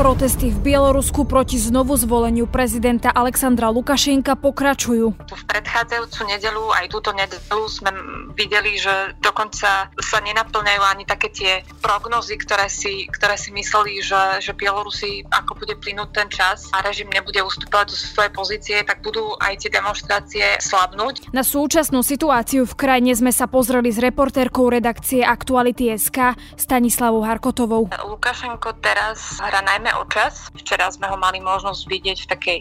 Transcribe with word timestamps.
Protesty 0.00 0.48
v 0.48 0.72
Bielorusku 0.72 1.28
proti 1.28 1.60
znovu 1.60 1.92
zvoleniu 1.92 2.48
prezidenta 2.48 3.12
Alexandra 3.12 3.68
Lukašenka 3.68 4.32
pokračujú. 4.32 5.12
V 5.12 5.44
predchádzajúcu 5.44 6.20
nedelu 6.24 6.64
aj 6.72 6.86
túto 6.88 7.12
nedelu 7.12 7.68
sme 7.68 7.92
videli, 8.32 8.80
že 8.80 9.12
dokonca 9.20 9.92
sa 9.92 10.18
nenaplňajú 10.24 10.82
ani 10.88 11.04
také 11.04 11.28
tie 11.28 11.52
prognozy, 11.84 12.40
ktoré 12.40 12.72
si, 12.72 13.12
ktoré 13.12 13.36
si 13.36 13.52
mysleli, 13.52 14.00
že, 14.00 14.40
že 14.40 14.56
Bielorusi 14.56 15.20
ako 15.28 15.60
bude 15.60 15.76
plynúť 15.76 16.08
ten 16.16 16.32
čas 16.32 16.72
a 16.72 16.80
režim 16.80 17.12
nebude 17.12 17.44
ustúpať 17.44 17.92
do 17.92 17.96
svojej 18.00 18.32
pozície, 18.32 18.76
tak 18.80 19.04
budú 19.04 19.36
aj 19.36 19.68
tie 19.68 19.68
demonstrácie 19.68 20.56
slabnúť. 20.64 21.28
Na 21.36 21.44
súčasnú 21.44 22.00
situáciu 22.00 22.64
v 22.64 22.72
krajine 22.72 23.12
sme 23.12 23.36
sa 23.36 23.44
pozreli 23.44 23.92
s 23.92 24.00
reportérkou 24.00 24.64
redakcie 24.72 25.20
Aktuality 25.20 25.92
SK 25.92 26.40
Stanislavou 26.56 27.20
Harkotovou. 27.20 27.92
Lukašenko 27.92 28.80
teraz 28.80 29.36
hrá 29.44 29.60
najmä 29.60 29.89
o 29.98 30.04
čas. 30.06 30.50
Včera 30.54 30.90
sme 30.92 31.10
ho 31.10 31.16
mali 31.18 31.42
možnosť 31.42 31.82
vidieť 31.88 32.18
v 32.22 32.30
takej 32.30 32.58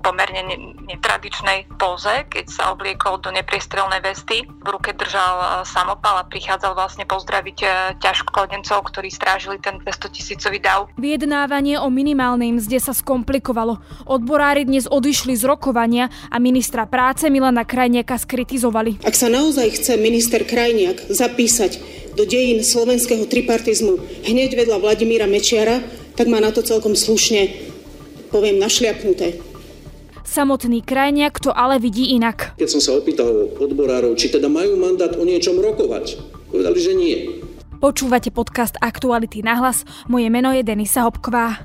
pomerne 0.00 0.42
netradičnej 0.88 1.68
póze, 1.76 2.24
keď 2.32 2.44
sa 2.48 2.72
obliekol 2.72 3.20
do 3.20 3.28
nepriestrelnej 3.30 4.00
vesty. 4.00 4.48
V 4.48 4.68
ruke 4.68 4.96
držal 4.96 5.36
e, 5.36 5.46
samopal 5.68 6.24
a 6.24 6.28
prichádzal 6.28 6.72
vlastne 6.72 7.04
pozdraviť 7.04 7.58
e, 7.60 7.66
ťažkokladencov, 8.00 8.80
ktorí 8.88 9.12
strážili 9.12 9.60
ten 9.60 9.76
200 9.78 10.16
tisícový 10.16 10.58
dav. 10.58 10.88
Vyjednávanie 10.96 11.76
o 11.76 11.92
minimálnej 11.92 12.56
mzde 12.56 12.80
sa 12.80 12.96
skomplikovalo. 12.96 13.78
Odborári 14.08 14.64
dnes 14.64 14.88
odišli 14.88 15.36
z 15.36 15.44
rokovania 15.44 16.08
a 16.32 16.40
ministra 16.40 16.88
práce 16.88 17.28
Milana 17.28 17.68
Krajniaka 17.68 18.16
skritizovali. 18.16 19.04
Ak 19.04 19.14
sa 19.14 19.28
naozaj 19.28 19.76
chce 19.76 20.00
minister 20.00 20.42
Krajniak 20.48 21.12
zapísať 21.12 22.00
do 22.16 22.26
dejín 22.26 22.64
slovenského 22.64 23.28
tripartizmu 23.28 24.24
hneď 24.26 24.58
vedľa 24.58 24.82
Vladimíra 24.82 25.30
Mečiara, 25.30 25.78
tak 26.20 26.28
má 26.28 26.36
na 26.36 26.52
to 26.52 26.60
celkom 26.60 26.92
slušne, 26.92 27.48
poviem, 28.28 28.60
našliapnuté. 28.60 29.40
Samotný 30.20 30.84
krajniak 30.84 31.40
to 31.40 31.48
ale 31.48 31.80
vidí 31.80 32.12
inak. 32.12 32.52
Keď 32.60 32.68
som 32.68 32.80
sa 32.84 32.92
opýtal 32.92 33.48
odborárov, 33.56 34.12
či 34.20 34.28
teda 34.28 34.52
majú 34.52 34.76
mandát 34.76 35.16
o 35.16 35.24
niečom 35.24 35.56
rokovať, 35.56 36.20
povedali, 36.52 36.76
že 36.76 36.92
nie. 36.92 37.16
Počúvate 37.80 38.28
podcast 38.28 38.76
Aktuality 38.84 39.40
na 39.40 39.64
hlas. 39.64 39.88
Moje 40.12 40.28
meno 40.28 40.52
je 40.52 40.60
Denisa 40.60 41.08
Hopková. 41.08 41.64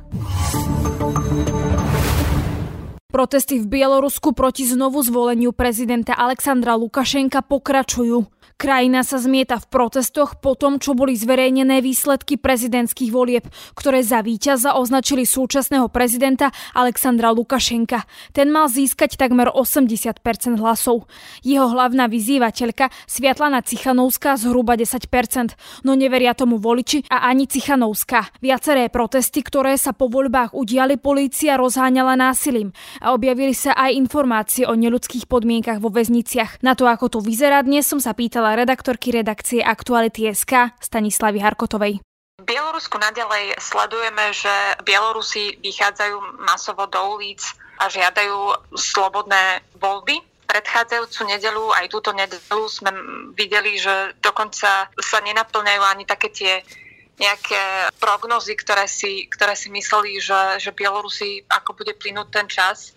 Protesty 3.12 3.60
v 3.60 3.68
Bielorusku 3.68 4.32
proti 4.32 4.64
znovu 4.64 5.04
zvoleniu 5.04 5.52
prezidenta 5.52 6.16
Alexandra 6.16 6.80
Lukašenka 6.80 7.44
pokračujú. 7.44 8.24
Krajina 8.56 9.04
sa 9.04 9.20
zmieta 9.20 9.60
v 9.60 9.68
protestoch 9.68 10.40
po 10.40 10.56
tom, 10.56 10.80
čo 10.80 10.96
boli 10.96 11.12
zverejnené 11.12 11.84
výsledky 11.84 12.40
prezidentských 12.40 13.12
volieb, 13.12 13.44
ktoré 13.76 14.00
za 14.00 14.24
víťaza 14.24 14.80
označili 14.80 15.28
súčasného 15.28 15.92
prezidenta 15.92 16.56
Alexandra 16.72 17.36
Lukašenka. 17.36 18.08
Ten 18.32 18.56
mal 18.56 18.72
získať 18.72 19.20
takmer 19.20 19.52
80% 19.52 20.24
hlasov. 20.56 21.04
Jeho 21.44 21.68
hlavná 21.68 22.08
vyzývateľka 22.08 22.96
Sviatlana 23.04 23.60
Cichanovská 23.60 24.40
zhruba 24.40 24.80
10%, 24.80 25.84
no 25.84 26.00
neveria 26.00 26.32
tomu 26.32 26.56
voliči 26.56 27.12
a 27.12 27.28
ani 27.28 27.52
Cichanovská. 27.52 28.40
Viaceré 28.40 28.88
protesty, 28.88 29.44
ktoré 29.44 29.76
sa 29.76 29.92
po 29.92 30.08
voľbách 30.08 30.56
udiali, 30.56 30.96
polícia 30.96 31.60
rozháňala 31.60 32.16
násilím 32.16 32.72
a 33.04 33.12
objavili 33.12 33.52
sa 33.52 33.76
aj 33.76 34.00
informácie 34.00 34.64
o 34.64 34.80
neľudských 34.80 35.28
podmienkach 35.28 35.84
vo 35.84 35.92
väzniciach. 35.92 36.64
Na 36.64 36.72
to, 36.72 36.88
ako 36.88 37.12
to 37.12 37.20
vyzerá 37.20 37.60
dnes, 37.60 37.84
som 37.84 38.00
sa 38.00 38.16
pýtala 38.16 38.45
povedala 38.46 38.62
redaktorky 38.62 39.10
redakcie 39.10 39.66
Aktuality 39.66 40.30
SK 40.30 40.78
Stanislavy 40.78 41.42
Harkotovej. 41.42 41.98
Bielorusku 42.46 43.02
nadalej 43.02 43.58
sledujeme, 43.58 44.30
že 44.38 44.54
Bielorusi 44.86 45.58
vychádzajú 45.66 46.46
masovo 46.46 46.86
do 46.86 47.18
ulic 47.18 47.42
a 47.82 47.90
žiadajú 47.90 48.70
slobodné 48.78 49.66
voľby 49.82 50.22
predchádzajúcu 50.46 51.22
nedelu, 51.26 51.74
aj 51.74 51.86
túto 51.90 52.14
nedelu 52.14 52.70
sme 52.70 52.94
videli, 53.34 53.82
že 53.82 54.14
dokonca 54.22 54.94
sa 54.94 55.18
nenaplňajú 55.26 55.82
ani 55.82 56.06
také 56.06 56.30
tie 56.30 56.62
nejaké 57.16 57.90
prognozy, 57.96 58.60
ktoré 58.60 58.92
si, 58.92 59.32
ktoré 59.32 59.56
si 59.56 59.72
mysleli, 59.72 60.20
že, 60.20 60.60
že 60.60 60.76
Bielorusi, 60.76 61.48
ako 61.48 61.80
bude 61.80 61.96
plynúť 61.96 62.28
ten 62.28 62.48
čas 62.52 62.92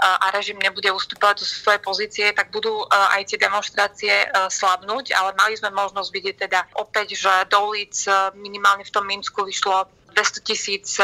a 0.00 0.32
režim 0.34 0.58
nebude 0.58 0.90
ustúpať 0.90 1.38
do 1.38 1.46
svojej 1.46 1.78
pozície, 1.78 2.26
tak 2.34 2.50
budú 2.50 2.82
aj 2.90 3.30
tie 3.30 3.38
demonstrácie 3.38 4.26
slabnúť, 4.50 5.14
ale 5.14 5.38
mali 5.38 5.54
sme 5.54 5.70
možnosť 5.70 6.10
vidieť 6.10 6.36
teda 6.50 6.60
opäť, 6.82 7.14
že 7.14 7.30
do 7.46 7.70
ulic 7.70 7.94
minimálne 8.34 8.82
v 8.82 8.90
tom 8.90 9.06
Minsku 9.06 9.46
vyšlo 9.46 9.86
200 10.18 10.42
tisíc 10.42 10.98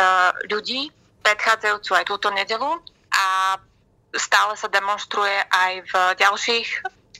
ľudí, 0.50 0.91
predchádzajúcu 1.22 1.91
aj 1.94 2.04
túto 2.09 2.34
nedelu 2.34 2.83
a 3.15 3.56
stále 4.16 4.59
sa 4.59 4.66
demonstruje 4.66 5.38
aj 5.54 5.72
v 5.87 5.94
ďalších 6.19 6.69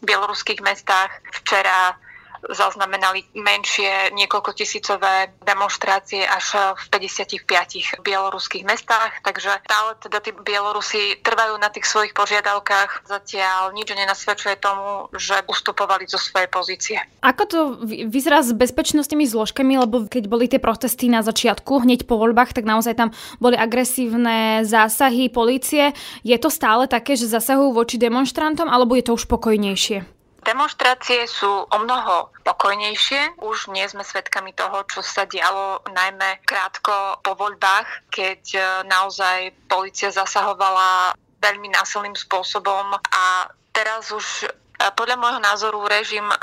bieloruských 0.03 0.61
mestách. 0.65 1.13
Včera 1.43 1.95
zaznamenali 2.45 3.25
menšie 3.37 4.13
niekoľko 4.17 4.57
tisícové 4.57 5.33
demonstrácie 5.45 6.25
až 6.25 6.77
v 6.77 6.85
55 6.93 8.03
bieloruských 8.03 8.65
mestách, 8.67 9.13
takže 9.23 9.63
stále 9.65 9.91
teda 10.03 10.19
tí 10.23 10.31
Bielorusi 10.37 11.19
trvajú 11.21 11.59
na 11.59 11.73
tých 11.73 11.89
svojich 11.89 12.13
požiadavkách. 12.15 13.09
Zatiaľ 13.09 13.75
nič 13.75 13.91
nenasvedčuje 13.93 14.57
tomu, 14.59 15.11
že 15.17 15.43
ustupovali 15.47 16.07
zo 16.07 16.19
svojej 16.21 16.49
pozície. 16.49 16.99
Ako 17.21 17.43
to 17.45 17.59
vyzerá 18.07 18.41
s 18.41 18.55
bezpečnostnými 18.55 19.27
zložkami, 19.27 19.77
lebo 19.77 20.07
keď 20.07 20.25
boli 20.31 20.47
tie 20.47 20.63
protesty 20.63 21.11
na 21.11 21.21
začiatku, 21.27 21.83
hneď 21.83 22.07
po 22.07 22.17
voľbách, 22.17 22.55
tak 22.55 22.65
naozaj 22.65 22.95
tam 22.97 23.11
boli 23.43 23.59
agresívne 23.59 24.63
zásahy 24.63 25.29
polície. 25.29 25.93
Je 26.23 26.37
to 26.39 26.49
stále 26.49 26.87
také, 26.89 27.19
že 27.19 27.29
zasahujú 27.29 27.75
voči 27.75 27.97
demonstrantom, 28.01 28.71
alebo 28.71 28.95
je 28.95 29.05
to 29.11 29.13
už 29.19 29.27
pokojnejšie? 29.29 30.16
Demonstrácie 30.47 31.27
sú 31.27 31.67
o 31.67 31.77
mnoho 31.83 32.31
pokojnejšie. 32.47 33.43
Už 33.43 33.67
nie 33.75 33.83
sme 33.91 34.07
svedkami 34.07 34.55
toho, 34.55 34.87
čo 34.87 35.03
sa 35.03 35.27
dialo 35.27 35.83
najmä 35.91 36.39
krátko 36.47 37.19
po 37.19 37.35
voľbách, 37.35 38.07
keď 38.15 38.43
e, 38.55 38.61
naozaj 38.87 39.51
policia 39.67 40.15
zasahovala 40.15 41.19
veľmi 41.43 41.75
násilným 41.75 42.15
spôsobom 42.15 42.95
a 42.95 43.51
teraz 43.75 44.15
už 44.15 44.47
e, 44.47 44.55
podľa 44.95 45.19
môjho 45.19 45.41
názoru 45.43 45.83
režim 45.91 46.31
e, 46.31 46.37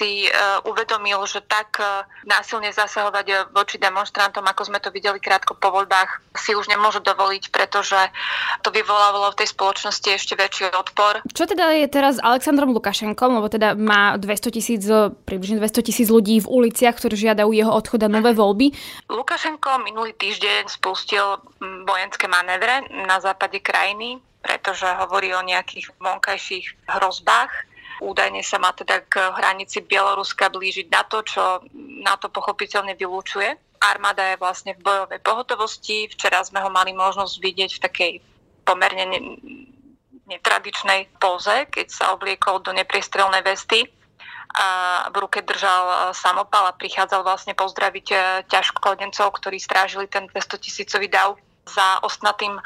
si 0.00 0.24
e, 0.24 0.28
uvedomil, 0.64 1.20
že 1.28 1.44
tak 1.44 1.76
e, 1.76 1.84
násilne 2.24 2.72
zasahovať 2.72 3.26
e, 3.28 3.34
voči 3.52 3.76
demonstrantom, 3.76 4.40
ako 4.48 4.72
sme 4.72 4.80
to 4.80 4.88
videli 4.88 5.20
krátko 5.20 5.52
po 5.60 5.68
voľbách, 5.68 6.24
si 6.40 6.56
už 6.56 6.72
nemôžu 6.72 7.04
dovoliť, 7.04 7.52
pretože 7.52 8.00
to 8.64 8.72
vyvolávalo 8.72 9.36
v 9.36 9.44
tej 9.44 9.48
spoločnosti 9.52 10.08
ešte 10.08 10.40
väčší 10.40 10.72
odpor. 10.72 11.20
Čo 11.36 11.44
teda 11.44 11.76
je 11.76 11.86
teraz 11.92 12.16
s 12.16 12.24
Aleksandrom 12.24 12.72
Lukašenkom, 12.72 13.36
lebo 13.36 13.52
teda 13.52 13.76
má 13.76 14.16
200 14.16 14.56
tisíc, 14.56 14.82
približne 15.28 15.60
200 15.60 15.84
tisíc 15.84 16.08
ľudí 16.08 16.40
v 16.40 16.48
uliciach, 16.48 16.96
ktorí 16.96 17.20
žiadajú 17.20 17.52
jeho 17.52 17.68
odchod 17.68 18.00
a 18.00 18.08
nové 18.08 18.32
voľby? 18.32 18.72
Lukašenko 19.12 19.84
minulý 19.84 20.16
týždeň 20.16 20.72
spustil 20.72 21.44
vojenské 21.60 22.24
manévre 22.24 22.88
na 23.04 23.20
západe 23.20 23.60
krajiny, 23.60 24.16
pretože 24.40 24.88
hovorí 24.88 25.36
o 25.36 25.44
nejakých 25.44 25.92
vonkajších 26.00 26.88
hrozbách 26.88 27.52
Údajne 28.00 28.40
sa 28.40 28.56
má 28.56 28.72
teda 28.72 29.04
k 29.04 29.20
hranici 29.20 29.84
Bieloruska 29.84 30.48
blížiť 30.48 30.88
na 30.88 31.04
to, 31.04 31.20
čo 31.20 31.60
na 32.00 32.16
to 32.16 32.32
pochopiteľne 32.32 32.96
vylúčuje. 32.96 33.54
Armáda 33.80 34.32
je 34.32 34.40
vlastne 34.40 34.72
v 34.76 34.84
bojovej 34.84 35.20
pohotovosti. 35.20 36.08
Včera 36.08 36.40
sme 36.40 36.64
ho 36.64 36.72
mali 36.72 36.96
možnosť 36.96 37.34
vidieť 37.40 37.70
v 37.76 37.82
takej 37.84 38.12
pomerne 38.64 39.04
netradičnej 40.28 41.12
póze, 41.20 41.68
keď 41.68 41.86
sa 41.92 42.04
obliekol 42.16 42.64
do 42.64 42.72
nepriestrelnej 42.72 43.44
vesty 43.44 43.84
a 44.50 44.68
v 45.14 45.16
ruke 45.20 45.44
držal 45.46 46.10
samopal 46.10 46.70
a 46.70 46.76
prichádzal 46.76 47.22
vlastne 47.22 47.54
pozdraviť 47.54 48.06
e, 48.10 48.16
ťažkokladencov, 48.50 49.30
ktorí 49.30 49.62
strážili 49.62 50.10
ten 50.10 50.26
200 50.26 50.58
tisícový 50.58 51.06
dav 51.06 51.38
za 51.70 52.02
ostnatým 52.02 52.58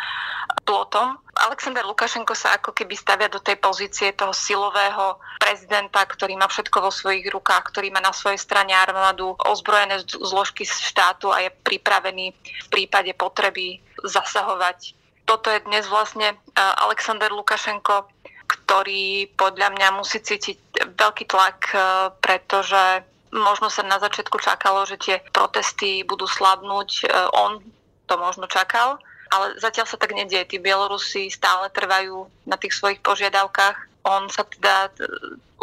plotom. 0.65 1.21
Alexander 1.37 1.85
Lukašenko 1.85 2.33
sa 2.33 2.57
ako 2.57 2.73
keby 2.73 2.97
stavia 2.97 3.29
do 3.29 3.43
tej 3.43 3.61
pozície 3.61 4.17
toho 4.17 4.33
silového 4.33 5.21
prezidenta, 5.37 6.01
ktorý 6.01 6.41
má 6.41 6.49
všetko 6.49 6.89
vo 6.89 6.91
svojich 6.95 7.29
rukách, 7.29 7.69
ktorý 7.69 7.93
má 7.93 8.01
na 8.01 8.17
svojej 8.17 8.41
strane 8.41 8.73
armádu, 8.73 9.37
ozbrojené 9.45 10.01
zložky 10.09 10.65
štátu 10.65 11.29
a 11.29 11.45
je 11.45 11.51
pripravený 11.53 12.33
v 12.33 12.69
prípade 12.73 13.13
potreby 13.13 13.85
zasahovať. 14.01 14.97
Toto 15.25 15.49
je 15.53 15.61
dnes 15.65 15.85
vlastne 15.89 16.33
e, 16.33 16.37
Alexander 16.61 17.33
Lukašenko, 17.33 18.09
ktorý 18.45 19.33
podľa 19.41 19.73
mňa 19.73 19.89
musí 19.97 20.21
cítiť 20.21 20.57
veľký 20.97 21.25
tlak, 21.25 21.59
e, 21.73 21.77
pretože 22.21 23.05
možno 23.35 23.73
sa 23.73 23.83
na 23.83 23.99
začiatku 23.99 24.39
čakalo, 24.39 24.87
že 24.87 25.01
tie 25.01 25.17
protesty 25.33 26.07
budú 26.07 26.29
slabnúť. 26.29 26.91
E, 27.03 27.05
on 27.35 27.65
to 28.07 28.15
možno 28.21 28.47
čakal, 28.47 29.01
ale 29.33 29.57
zatiaľ 29.59 29.87
sa 29.89 29.99
tak 29.99 30.13
nedieje. 30.13 30.55
Tí 30.55 30.57
Bielorusi 30.61 31.33
stále 31.33 31.73
trvajú 31.73 32.29
na 32.45 32.57
tých 32.61 32.77
svojich 32.77 33.01
požiadavkách. 33.01 34.05
On 34.05 34.29
sa 34.29 34.45
teda 34.45 34.93
e, 34.95 35.09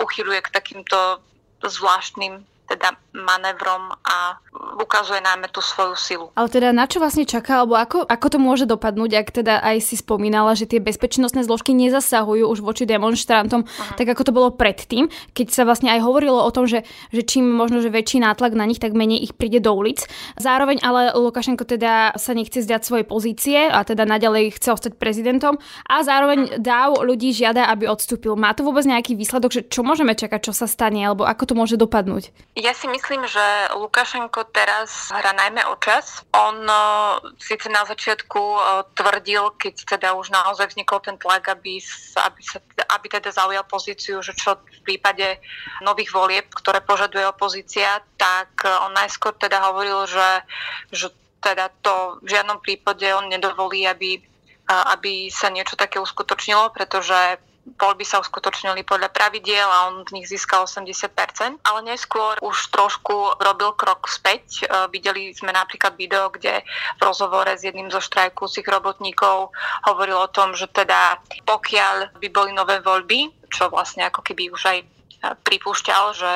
uchyluje 0.01 0.41
k 0.41 0.53
takýmto 0.53 1.21
zvláštnym 1.61 2.41
teda 2.71 2.95
manévrom 3.11 3.91
a 4.07 4.39
ukazuje 4.79 5.19
najmä 5.19 5.51
tú 5.51 5.59
svoju 5.59 5.95
silu. 5.99 6.25
Ale 6.35 6.47
teda 6.47 6.71
na 6.71 6.87
čo 6.87 7.03
vlastne 7.03 7.27
čaká, 7.27 7.63
alebo 7.63 7.75
ako, 7.75 8.07
ako 8.07 8.27
to 8.31 8.37
môže 8.39 8.65
dopadnúť, 8.67 9.11
ak 9.19 9.27
teda 9.43 9.59
aj 9.59 9.77
si 9.83 9.95
spomínala, 9.99 10.55
že 10.55 10.67
tie 10.67 10.79
bezpečnostné 10.79 11.43
zložky 11.43 11.75
nezasahujú 11.75 12.47
už 12.47 12.59
voči 12.63 12.87
demonstrantom, 12.87 13.67
uh-huh. 13.67 13.95
tak 13.99 14.07
ako 14.07 14.21
to 14.23 14.31
bolo 14.31 14.49
predtým, 14.55 15.11
keď 15.35 15.47
sa 15.51 15.63
vlastne 15.67 15.91
aj 15.91 15.99
hovorilo 16.03 16.39
o 16.39 16.51
tom, 16.51 16.67
že, 16.67 16.87
že 17.11 17.21
čím 17.27 17.51
možno 17.51 17.83
že 17.83 17.91
väčší 17.91 18.23
nátlak 18.23 18.55
na 18.55 18.63
nich, 18.63 18.79
tak 18.79 18.95
menej 18.95 19.27
ich 19.27 19.33
príde 19.35 19.59
do 19.59 19.75
ulic. 19.75 20.07
Zároveň 20.39 20.79
ale 20.79 21.11
Lukašenko 21.15 21.67
teda 21.67 22.15
sa 22.15 22.31
nechce 22.31 22.63
zdať 22.63 22.81
svoje 22.87 23.03
pozície 23.03 23.67
a 23.67 23.83
teda 23.83 24.07
naďalej 24.07 24.55
chce 24.55 24.71
ostať 24.71 24.93
prezidentom 24.95 25.59
a 25.87 26.03
zároveň 26.03 26.63
dáv 26.63 27.03
ľudí 27.03 27.35
žiada, 27.35 27.67
aby 27.67 27.91
odstúpil. 27.91 28.39
Má 28.39 28.55
to 28.55 28.63
vôbec 28.63 28.87
nejaký 28.87 29.19
výsledok, 29.19 29.51
že 29.51 29.61
čo 29.67 29.83
môžeme 29.83 30.15
čakať, 30.15 30.51
čo 30.51 30.53
sa 30.55 30.67
stane, 30.67 31.03
alebo 31.03 31.27
ako 31.27 31.43
to 31.51 31.53
môže 31.57 31.75
dopadnúť? 31.75 32.31
Ja 32.55 32.71
si 32.71 32.87
myslím, 32.87 33.00
že 33.07 33.45
Lukašenko 33.75 34.51
teraz 34.53 35.09
hrá 35.09 35.33
najmä 35.33 35.65
o 35.69 35.75
čas. 35.77 36.21
On 36.33 36.57
uh, 36.63 37.17
síce 37.41 37.69
na 37.69 37.85
začiatku 37.85 38.39
uh, 38.39 38.85
tvrdil, 38.93 39.53
keď 39.57 39.75
teda 39.97 40.13
už 40.15 40.31
naozaj 40.31 40.71
vznikol 40.71 41.01
ten 41.03 41.17
tlak, 41.17 41.49
aby, 41.51 41.81
aby, 42.17 42.41
sa, 42.41 42.59
aby 42.93 43.05
teda 43.09 43.29
zaujal 43.33 43.65
pozíciu, 43.67 44.23
že 44.23 44.33
čo 44.37 44.57
v 44.61 44.79
prípade 44.85 45.41
nových 45.83 46.13
volieb, 46.13 46.47
ktoré 46.53 46.79
požaduje 46.81 47.27
opozícia, 47.27 48.01
tak 48.15 48.63
uh, 48.63 48.87
on 48.87 48.95
najskôr 48.95 49.35
teda 49.35 49.59
hovoril, 49.71 50.07
že, 50.07 50.29
že 50.89 51.07
teda 51.41 51.73
to 51.81 52.21
v 52.21 52.37
žiadnom 52.37 52.61
prípade 52.61 53.05
on 53.17 53.27
nedovolí, 53.27 53.89
aby, 53.89 54.21
aby 54.69 55.27
sa 55.33 55.49
niečo 55.49 55.73
také 55.73 55.97
uskutočnilo, 55.97 56.69
pretože 56.69 57.41
voľby 57.61 58.05
sa 58.05 58.21
uskutočnili 58.21 58.81
podľa 58.85 59.13
pravidiel 59.13 59.65
a 59.65 59.93
on 59.93 60.05
v 60.05 60.21
nich 60.21 60.29
získal 60.29 60.65
80%, 60.65 61.61
ale 61.61 61.79
neskôr 61.85 62.37
už 62.41 62.57
trošku 62.73 63.37
robil 63.37 63.73
krok 63.77 64.09
späť. 64.09 64.65
E, 64.65 64.89
videli 64.89 65.33
sme 65.33 65.53
napríklad 65.53 65.93
video, 65.97 66.33
kde 66.33 66.65
v 66.97 67.01
rozhovore 67.01 67.49
s 67.49 67.61
jedným 67.65 67.93
zo 67.93 68.01
štrajkúcich 68.01 68.65
robotníkov 68.65 69.53
hovoril 69.85 70.17
o 70.17 70.31
tom, 70.33 70.57
že 70.57 70.69
teda 70.69 71.21
pokiaľ 71.45 72.17
by 72.17 72.27
boli 72.33 72.51
nové 72.53 72.81
voľby, 72.81 73.49
čo 73.49 73.69
vlastne 73.69 74.09
ako 74.09 74.25
keby 74.25 74.49
už 74.49 74.61
aj 74.65 74.77
e, 74.81 74.85
pripúšťal, 75.45 76.03
že 76.17 76.31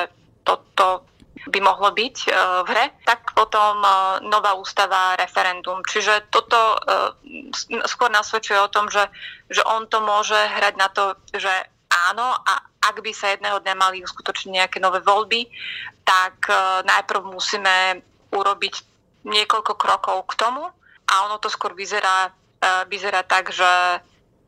toto 0.46 1.02
by 1.44 1.60
mohlo 1.60 1.92
byť 1.92 2.16
e, 2.26 2.28
v 2.64 2.68
hre, 2.72 2.86
tak 3.04 3.36
potom 3.36 3.84
e, 3.84 3.88
nová 4.26 4.56
ústava, 4.56 5.20
referendum. 5.20 5.84
Čiže 5.84 6.32
toto 6.32 6.56
e, 6.56 6.78
skôr 7.84 8.08
nasvedčuje 8.08 8.56
o 8.56 8.72
tom, 8.72 8.88
že, 8.88 9.04
že 9.52 9.60
on 9.68 9.84
to 9.86 10.00
môže 10.00 10.34
hrať 10.34 10.74
na 10.80 10.88
to, 10.88 11.12
že 11.36 11.52
áno 11.92 12.32
a 12.32 12.52
ak 12.86 13.04
by 13.04 13.12
sa 13.12 13.36
jedného 13.36 13.60
dňa 13.60 13.74
mali 13.76 14.00
uskutočniť 14.00 14.52
nejaké 14.52 14.78
nové 14.78 15.02
voľby, 15.02 15.50
tak 16.06 16.46
najprv 16.86 17.34
musíme 17.34 17.98
urobiť 18.30 18.74
niekoľko 19.26 19.74
krokov 19.74 20.30
k 20.30 20.38
tomu 20.38 20.70
a 21.02 21.12
ono 21.26 21.42
to 21.42 21.50
skôr 21.50 21.74
vyzerá, 21.74 22.30
vyzerá 22.86 23.26
tak, 23.26 23.50
že 23.50 23.66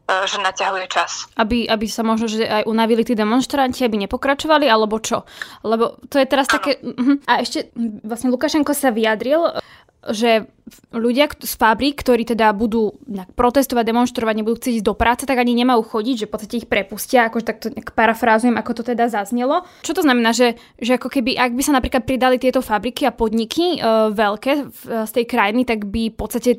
že 0.08 0.40
naťahuje 0.40 0.86
čas. 0.88 1.28
Aby, 1.36 1.68
aby 1.68 1.84
sa 1.84 2.00
možno 2.00 2.32
že 2.32 2.48
aj 2.48 2.64
unavili 2.64 3.04
tí 3.04 3.12
demonstranti, 3.12 3.84
aby 3.84 4.08
nepokračovali, 4.08 4.64
alebo 4.64 4.96
čo? 5.04 5.28
Lebo 5.62 6.00
to 6.08 6.16
je 6.16 6.26
teraz 6.26 6.48
ano. 6.48 6.54
také... 6.56 6.80
Mhm. 6.80 7.28
A 7.28 7.44
ešte 7.44 7.68
vlastne 8.02 8.32
Lukašenko 8.32 8.72
sa 8.72 8.88
vyjadril, 8.88 9.60
že 10.06 10.46
ľudia 10.92 11.32
z 11.32 11.54
fabrík, 11.56 12.04
ktorí 12.04 12.28
teda 12.28 12.52
budú 12.52 13.00
protestovať, 13.34 13.84
demonstrovať, 13.88 14.34
nebudú 14.36 14.60
chcieť 14.60 14.74
ísť 14.80 14.86
do 14.86 14.94
práce, 14.94 15.24
tak 15.24 15.40
ani 15.40 15.56
nemajú 15.56 15.80
chodiť, 15.80 16.14
že 16.24 16.26
v 16.28 16.32
podstate 16.32 16.58
ich 16.60 16.68
prepustia, 16.68 17.26
akože 17.26 17.48
takto 17.48 17.66
nejak 17.72 17.96
parafrázujem, 17.96 18.54
ako 18.60 18.72
to 18.76 18.82
teda 18.92 19.08
zaznelo. 19.08 19.64
Čo 19.80 19.96
to 19.96 20.04
znamená, 20.04 20.36
že, 20.36 20.60
že 20.76 21.00
ako 21.00 21.08
keby, 21.08 21.40
ak 21.40 21.56
by 21.56 21.62
sa 21.64 21.72
napríklad 21.72 22.04
pridali 22.04 22.36
tieto 22.36 22.60
fabriky 22.60 23.08
a 23.08 23.16
podniky 23.16 23.80
e, 23.80 24.12
veľké 24.12 24.52
v, 24.68 24.80
z 25.08 25.10
tej 25.10 25.24
krajiny, 25.24 25.64
tak 25.64 25.88
by 25.88 26.12
v 26.12 26.16
podstate 26.16 26.50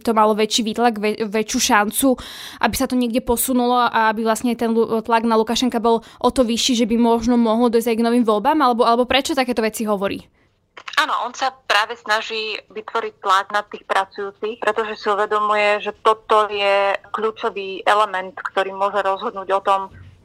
to 0.00 0.10
malo 0.16 0.32
väčší 0.32 0.64
výtlak, 0.64 0.96
väč, 0.96 1.22
väčšiu 1.28 1.58
šancu, 1.60 2.08
aby 2.64 2.74
sa 2.74 2.88
to 2.88 2.96
niekde 2.96 3.20
posunulo 3.20 3.84
a 3.84 4.10
aby 4.10 4.24
vlastne 4.24 4.56
ten 4.56 4.72
tlak 5.04 5.28
na 5.28 5.36
Lukašenka 5.36 5.78
bol 5.78 6.00
o 6.00 6.30
to 6.32 6.40
vyšší, 6.40 6.82
že 6.84 6.88
by 6.88 6.96
možno 6.96 7.36
mohlo 7.36 7.68
dojsť 7.68 7.92
aj 7.92 7.96
k 8.00 8.06
novým 8.06 8.24
voľbám, 8.24 8.58
alebo, 8.64 8.88
alebo 8.88 9.04
prečo 9.04 9.36
takéto 9.36 9.60
veci 9.60 9.84
hovorí? 9.84 10.37
Áno, 10.98 11.14
on 11.22 11.32
sa 11.32 11.54
práve 11.54 11.94
snaží 11.94 12.58
vytvoriť 12.74 13.22
tlak 13.22 13.54
na 13.54 13.62
tých 13.62 13.86
pracujúcich, 13.86 14.58
pretože 14.58 14.98
si 14.98 15.06
uvedomuje, 15.06 15.78
že 15.78 15.94
toto 16.02 16.50
je 16.50 16.98
kľúčový 17.14 17.86
element, 17.86 18.34
ktorý 18.34 18.74
môže 18.74 18.98
rozhodnúť 19.06 19.48
o 19.54 19.60
tom, 19.62 19.80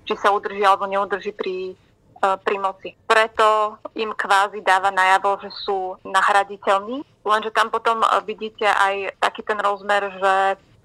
či 0.09 0.17
sa 0.17 0.33
udrží 0.33 0.65
alebo 0.65 0.89
neudrží 0.89 1.29
pri, 1.37 1.77
e, 1.77 2.25
pri 2.41 2.57
moci. 2.57 2.97
Preto 3.05 3.77
im 3.93 4.17
kvázi 4.17 4.65
dáva 4.65 4.89
najavo, 4.89 5.45
že 5.45 5.53
sú 5.61 5.93
nahraditeľní, 6.09 7.05
lenže 7.21 7.53
tam 7.53 7.69
potom 7.69 8.01
vidíte 8.25 8.65
aj 8.65 9.13
taký 9.21 9.45
ten 9.45 9.61
rozmer, 9.61 10.09
že 10.17 10.33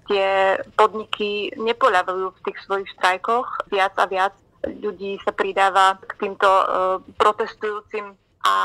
tie 0.05 0.29
podniky 0.77 1.57
nepoľavujú 1.57 2.37
v 2.37 2.43
tých 2.45 2.57
svojich 2.65 2.89
štrajkoch. 2.93 3.73
Viac 3.73 3.93
a 3.97 4.05
viac 4.05 4.33
ľudí 4.65 5.17
sa 5.25 5.33
pridáva 5.33 5.97
k 6.01 6.11
týmto 6.17 6.49
uh, 6.49 6.65
protestujúcim 7.15 8.17
a 8.41 8.55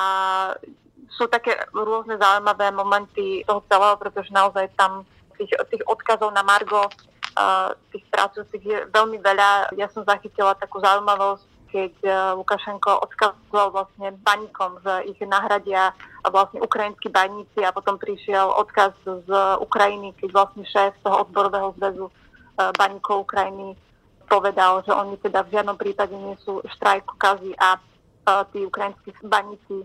sú 1.12 1.28
také 1.28 1.54
rôzne 1.72 2.16
zaujímavé 2.16 2.72
momenty 2.72 3.44
toho 3.44 3.60
celého, 3.68 3.96
pretože 4.00 4.30
naozaj 4.32 4.70
tam 4.78 5.04
tých, 5.36 5.52
tých 5.70 5.82
odkazov 5.86 6.30
na 6.32 6.42
Margo 6.46 6.86
uh, 6.86 7.74
tých 7.90 8.04
pracujúcich 8.10 8.64
je 8.64 8.78
veľmi 8.90 9.18
veľa. 9.20 9.74
Ja 9.74 9.90
som 9.90 10.06
zachytila 10.06 10.54
takú 10.56 10.80
zaujímavosť, 10.80 11.44
keď 11.74 11.94
uh, 12.06 12.14
Lukašenko 12.38 13.02
odkazoval 13.02 13.68
vlastne 13.74 14.14
baníkom, 14.22 14.78
že 14.82 15.10
ich 15.10 15.18
nahradia 15.26 15.90
vlastne 16.24 16.62
ukrajinskí 16.62 17.10
baníci 17.12 17.60
a 17.60 17.74
potom 17.74 18.00
prišiel 18.00 18.48
odkaz 18.48 18.96
z 19.04 19.30
Ukrajiny, 19.60 20.16
keď 20.16 20.30
vlastne 20.32 20.64
šéf 20.64 20.96
toho 21.02 21.26
odborového 21.26 21.74
zväzu 21.76 22.06
uh, 22.08 22.70
baníkov 22.78 23.26
Ukrajiny 23.28 23.76
povedal, 24.24 24.80
že 24.88 24.92
oni 24.94 25.20
teda 25.20 25.44
v 25.44 25.52
žiadnom 25.52 25.76
prípade 25.76 26.16
nie 26.16 26.32
sú 26.40 26.64
štrajkokazy 26.64 27.52
a 27.60 27.76
uh, 27.76 28.42
tí 28.54 28.64
ukrajinskí 28.64 29.12
baníci 29.26 29.84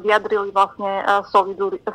vyjadrili 0.00 0.50
vlastne 0.50 1.02
e, 1.02 1.04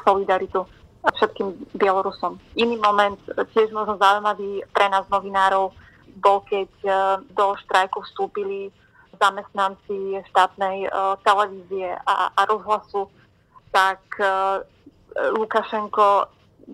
solidaritu 0.05 0.65
všetkým 1.01 1.57
Bielorusom. 1.73 2.37
Iný 2.53 2.77
moment, 2.77 3.17
e, 3.31 3.41
tiež 3.53 3.73
možno 3.73 3.97
zaujímavý 3.97 4.65
pre 4.71 4.87
nás 4.89 5.05
novinárov, 5.09 5.73
bol, 6.21 6.43
keď 6.43 6.67
do 7.33 7.55
štrajku 7.65 8.03
vstúpili 8.03 8.67
zamestnanci 9.15 10.19
štátnej 10.27 10.91
televízie 11.23 11.95
a, 12.03 12.35
a 12.35 12.41
rozhlasu, 12.51 13.07
tak 13.71 14.03
Lukašenko 15.15 16.27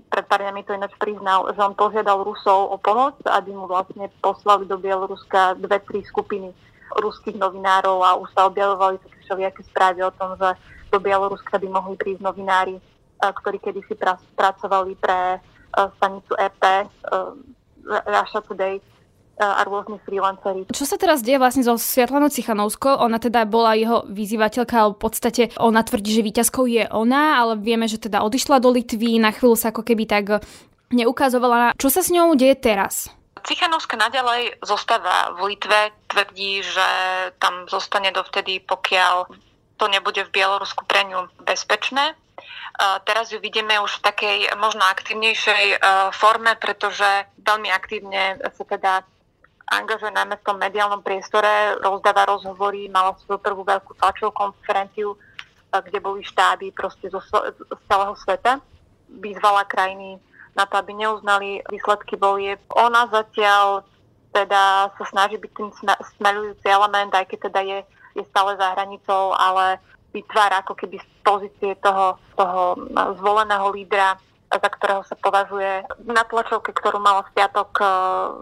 pred 0.09 0.25
pár 0.27 0.41
dňami 0.43 0.61
to 0.65 0.75
ináč 0.75 0.93
priznal, 0.99 1.49
že 1.53 1.61
on 1.63 1.73
požiadal 1.73 2.21
Rusov 2.21 2.69
o 2.69 2.77
pomoc, 2.77 3.17
aby 3.25 3.49
mu 3.53 3.65
vlastne 3.65 4.11
poslali 4.21 4.67
do 4.69 4.77
Bieloruska 4.77 5.57
dve, 5.57 5.79
tri 5.85 6.03
skupiny 6.05 6.53
ruských 6.97 7.37
novinárov 7.37 8.03
a 8.03 8.17
už 8.19 8.29
sa 8.33 8.47
objavovali 8.47 9.01
také 9.01 9.17
všelijaké 9.27 9.61
správy 9.67 9.99
o 10.05 10.11
tom, 10.15 10.37
že 10.39 10.49
do 10.91 10.99
Bieloruska 10.99 11.59
by 11.59 11.67
mohli 11.67 11.95
prísť 11.99 12.21
novinári, 12.23 12.75
eh, 12.77 13.31
ktorí 13.31 13.57
kedysi 13.59 13.93
pra- 13.95 14.21
pracovali 14.35 14.93
pre 14.97 15.37
uh, 15.37 15.91
stanicu 15.99 16.33
EP, 16.39 16.63
eh, 16.63 16.87
Russia 17.87 18.41
Today 18.43 18.77
a 19.37 19.61
rôzni 19.69 20.01
freelanceri. 20.01 20.65
Čo 20.73 20.89
sa 20.89 20.97
teraz 20.97 21.21
deje 21.21 21.37
vlastne 21.37 21.61
so 21.61 21.77
Sviatlanou 21.77 22.33
Cichanovskou? 22.33 22.89
Ona 23.05 23.21
teda 23.21 23.45
bola 23.45 23.77
jeho 23.77 24.01
vyzývateľka, 24.09 24.73
ale 24.73 24.97
v 24.97 25.01
podstate 25.05 25.43
ona 25.61 25.85
tvrdí, 25.85 26.09
že 26.09 26.25
víťazkou 26.25 26.65
je 26.65 26.89
ona, 26.89 27.37
ale 27.37 27.53
vieme, 27.61 27.85
že 27.85 28.01
teda 28.01 28.25
odišla 28.25 28.57
do 28.57 28.73
Litvy, 28.73 29.21
na 29.21 29.29
chvíľu 29.29 29.53
sa 29.53 29.69
ako 29.69 29.85
keby 29.85 30.09
tak 30.09 30.41
neukazovala. 30.89 31.77
Čo 31.77 31.93
sa 31.93 32.01
s 32.01 32.09
ňou 32.09 32.33
deje 32.33 32.57
teraz? 32.57 33.13
Cichanovská 33.45 33.95
naďalej 33.95 34.57
zostáva 34.65 35.31
v 35.37 35.53
Litve, 35.53 35.93
tvrdí, 36.09 36.65
že 36.65 36.89
tam 37.37 37.69
zostane 37.69 38.09
dovtedy, 38.09 38.59
pokiaľ 38.65 39.29
to 39.77 39.85
nebude 39.87 40.25
v 40.25 40.33
Bielorusku 40.33 40.83
pre 40.89 41.05
ňu 41.05 41.29
bezpečné. 41.45 42.17
Teraz 42.77 43.33
ju 43.33 43.41
vidíme 43.41 43.81
už 43.81 44.01
v 44.01 44.05
takej 44.05 44.37
možno 44.61 44.85
aktívnejšej 44.85 45.65
e, 45.73 45.77
forme, 46.13 46.53
pretože 46.61 47.25
veľmi 47.41 47.73
aktívne 47.73 48.37
sa 48.53 48.63
teda 48.69 49.01
angažuje 49.65 50.13
najmä 50.13 50.37
v 50.37 50.45
tom 50.45 50.61
mediálnom 50.61 51.01
priestore, 51.01 51.73
rozdáva 51.81 52.29
rozhovory, 52.29 52.85
mala 52.85 53.17
svoju 53.25 53.41
prvú 53.41 53.65
veľkú 53.65 53.97
tlačovú 53.97 54.29
konferenciu, 54.29 55.17
e, 55.17 55.17
kde 55.73 55.97
boli 55.97 56.21
štáby 56.21 56.69
proste 56.69 57.09
zo, 57.09 57.17
z 57.25 57.81
celého 57.89 58.13
sveta. 58.21 58.61
Vyzvala 59.09 59.65
krajiny 59.65 60.21
na 60.53 60.69
to, 60.69 60.77
aby 60.77 60.93
neuznali 60.93 61.65
výsledky 61.73 62.13
volieb. 62.13 62.61
Ona 62.77 63.09
zatiaľ 63.09 63.89
teda 64.37 64.93
sa 64.93 65.05
snaží 65.09 65.41
byť 65.41 65.49
tým 65.49 65.69
smerujúci 66.21 66.65
element, 66.69 67.09
aj 67.09 67.25
keď 67.25 67.39
teda 67.49 67.61
je 67.65 67.79
je 68.17 68.25
stále 68.33 68.57
za 68.57 68.73
hranicou, 68.73 69.37
ale 69.37 69.77
vytvára 70.17 70.65
ako 70.65 70.73
keby 70.73 70.97
z 70.97 71.07
pozície 71.21 71.71
toho, 71.85 72.17
toho 72.33 72.73
zvoleného 73.21 73.69
lídra, 73.69 74.17
za 74.47 74.69
ktorého 74.71 75.03
sa 75.03 75.15
považuje 75.19 75.83
na 76.07 76.23
tlačovke, 76.23 76.71
ktorú 76.71 77.03
mala 77.03 77.27
v 77.27 77.33
piatok 77.35 77.69
e, 77.77 77.85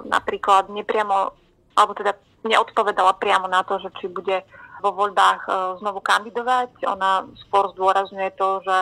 napríklad 0.06 0.70
nepriamo, 0.70 1.34
alebo 1.74 1.92
teda 1.98 2.14
neodpovedala 2.46 3.18
priamo 3.18 3.50
na 3.50 3.66
to, 3.66 3.82
že 3.82 3.90
či 3.98 4.06
bude 4.06 4.46
vo 4.86 4.94
voľbách 4.94 5.42
e, 5.44 5.52
znovu 5.82 6.06
kandidovať. 6.06 6.86
Ona 6.86 7.26
skôr 7.50 7.74
zdôrazňuje 7.74 8.30
to, 8.38 8.62
že 8.62 8.78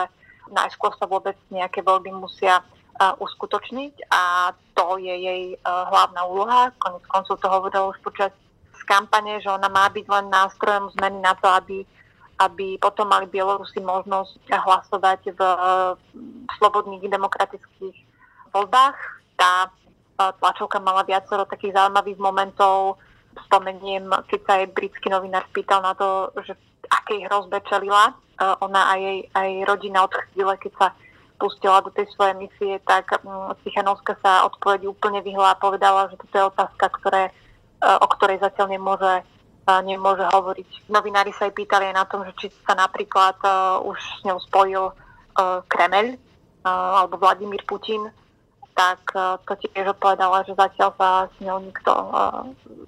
najskôr 0.52 0.92
sa 1.00 1.08
vôbec 1.08 1.34
nejaké 1.48 1.80
voľby 1.80 2.12
musia 2.12 2.60
e, 2.60 2.64
uskutočniť 3.16 4.12
a 4.12 4.52
to 4.76 5.00
je 5.00 5.14
jej 5.16 5.42
hlavná 5.64 6.28
úloha. 6.28 6.76
Konec 6.76 7.08
koncov 7.08 7.40
to 7.40 7.48
hovorila 7.48 7.88
už 7.88 7.98
počas 8.04 8.34
kampane, 8.82 9.38
že 9.38 9.46
ona 9.46 9.70
má 9.70 9.86
byť 9.86 10.06
len 10.10 10.26
nástrojom 10.32 10.90
zmeny 10.98 11.22
na 11.22 11.38
to, 11.38 11.46
aby, 11.46 11.86
aby 12.42 12.74
potom 12.82 13.06
mali 13.06 13.30
Bielorusi 13.30 13.78
možnosť 13.78 14.50
hlasovať 14.50 15.20
v 15.36 15.40
slobodných 16.58 17.06
demokratických 17.06 17.96
voľbách. 18.50 18.98
Tá 19.38 19.70
tlačovka 20.16 20.82
mala 20.82 21.06
viacero 21.06 21.46
takých 21.46 21.74
zaujímavých 21.74 22.18
momentov, 22.18 22.98
spomeniem, 23.50 24.10
keď 24.30 24.40
sa 24.46 24.52
aj 24.62 24.74
britský 24.74 25.10
novinár 25.10 25.42
spýtal 25.50 25.82
na 25.82 25.94
to, 25.98 26.30
že 26.46 26.54
akej 26.86 27.26
hrozbe 27.26 27.58
čelila 27.66 28.10
e, 28.10 28.14
ona 28.62 28.94
a 28.94 28.94
jej 28.94 29.26
aj 29.34 29.50
rodina 29.66 30.06
od 30.06 30.14
chvíle, 30.30 30.54
keď 30.62 30.72
sa 30.78 30.88
pustila 31.42 31.82
do 31.82 31.90
tej 31.90 32.06
svojej 32.14 32.38
misie, 32.38 32.78
tak 32.86 33.10
Cichanovská 33.66 34.14
sa 34.22 34.46
odpovedi 34.46 34.86
úplne 34.86 35.18
vyhla 35.18 35.58
a 35.58 35.60
povedala, 35.60 36.06
že 36.14 36.16
toto 36.22 36.34
je 36.38 36.50
otázka, 36.54 36.86
ktoré, 37.02 37.22
e, 37.26 37.32
o 37.84 38.06
ktorej 38.16 38.40
zatiaľ 38.40 38.72
nemôže, 38.72 39.14
e, 39.68 39.72
nemôže 39.84 40.24
hovoriť. 40.28 40.88
Novinári 40.88 41.32
sa 41.36 41.46
aj 41.48 41.54
pýtali 41.56 41.92
aj 41.92 41.96
na 41.96 42.04
tom, 42.08 42.24
že 42.24 42.32
či 42.40 42.46
sa 42.64 42.72
napríklad 42.76 43.36
už 43.84 43.98
s 43.98 44.20
ňou 44.24 44.38
spojil 44.50 44.92
Kremeľ 45.66 46.14
alebo 46.64 47.18
Vladimír 47.18 47.66
Putin, 47.66 48.06
tak 48.78 49.02
to 49.44 49.52
tiež 49.58 49.98
odpovedala, 49.98 50.46
že 50.46 50.54
zatiaľ 50.54 50.94
sa 50.94 51.08
s 51.26 51.36
ňou 51.42 51.58
nikto 51.58 51.90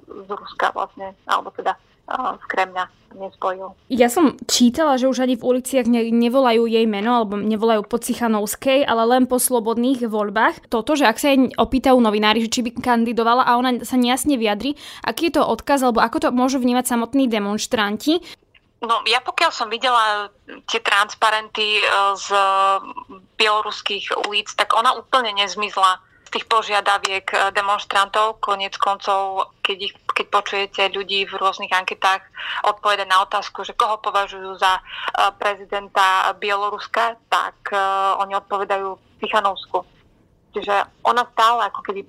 z 0.06 0.28
Ruska 0.30 0.70
vlastne, 0.70 1.12
alebo 1.26 1.50
teda 1.50 1.74
z 2.06 2.44
Kremľa 2.46 2.86
nespojil. 3.16 3.74
Ja 3.90 4.06
som 4.06 4.38
čítala, 4.46 5.00
že 5.00 5.10
už 5.10 5.24
ani 5.26 5.34
v 5.34 5.42
uliciach 5.42 5.88
ne, 5.88 6.06
nevolajú 6.12 6.68
jej 6.68 6.86
meno 6.86 7.18
alebo 7.18 7.34
nevolajú 7.40 7.82
po 7.88 7.98
Cichanovskej, 7.98 8.86
ale 8.86 9.02
len 9.08 9.24
po 9.26 9.40
slobodných 9.40 10.06
voľbách. 10.06 10.70
Toto, 10.70 10.94
že 10.94 11.08
ak 11.08 11.18
sa 11.18 11.32
jej 11.34 11.50
opýtajú 11.56 11.98
novinári, 11.98 12.44
že 12.46 12.52
či 12.52 12.60
by 12.62 12.78
kandidovala 12.78 13.42
a 13.48 13.58
ona 13.58 13.82
sa 13.82 13.98
nejasne 13.98 14.38
vyjadri, 14.38 14.78
aký 15.02 15.32
je 15.32 15.40
to 15.40 15.42
odkaz 15.42 15.82
alebo 15.82 16.04
ako 16.04 16.16
to 16.22 16.28
môžu 16.30 16.62
vnímať 16.62 16.86
samotní 16.86 17.26
demonstranti. 17.26 18.22
No 18.84 19.00
ja 19.08 19.24
pokiaľ 19.24 19.50
som 19.50 19.72
videla 19.72 20.28
tie 20.68 20.84
transparenty 20.84 21.80
e, 21.80 21.82
z 22.20 22.28
bieloruských 23.40 24.28
ulic, 24.28 24.52
tak 24.52 24.76
ona 24.76 24.92
úplne 24.94 25.32
nezmizla 25.32 26.05
tých 26.30 26.46
požiadaviek 26.50 27.26
eh, 27.32 27.38
demonstrantov. 27.54 28.42
Konec 28.42 28.74
koncov, 28.78 29.52
keď, 29.62 29.78
ich, 29.90 29.94
keď 30.12 30.26
počujete 30.30 30.82
ľudí 30.92 31.26
v 31.26 31.38
rôznych 31.38 31.72
anketách 31.72 32.22
odpovede 32.66 33.06
na 33.06 33.22
otázku, 33.22 33.62
že 33.62 33.76
koho 33.76 33.98
považujú 34.02 34.58
za 34.58 34.78
eh, 34.78 35.30
prezidenta 35.36 36.32
Bieloruska, 36.36 37.16
tak 37.30 37.56
uh, 37.72 38.18
oni 38.22 38.36
odpovedajú 38.38 38.98
Tichanovsku. 39.22 39.84
Čiže 40.56 41.04
ona 41.04 41.24
stále 41.32 41.68
ako 41.68 41.80
keby 41.84 42.00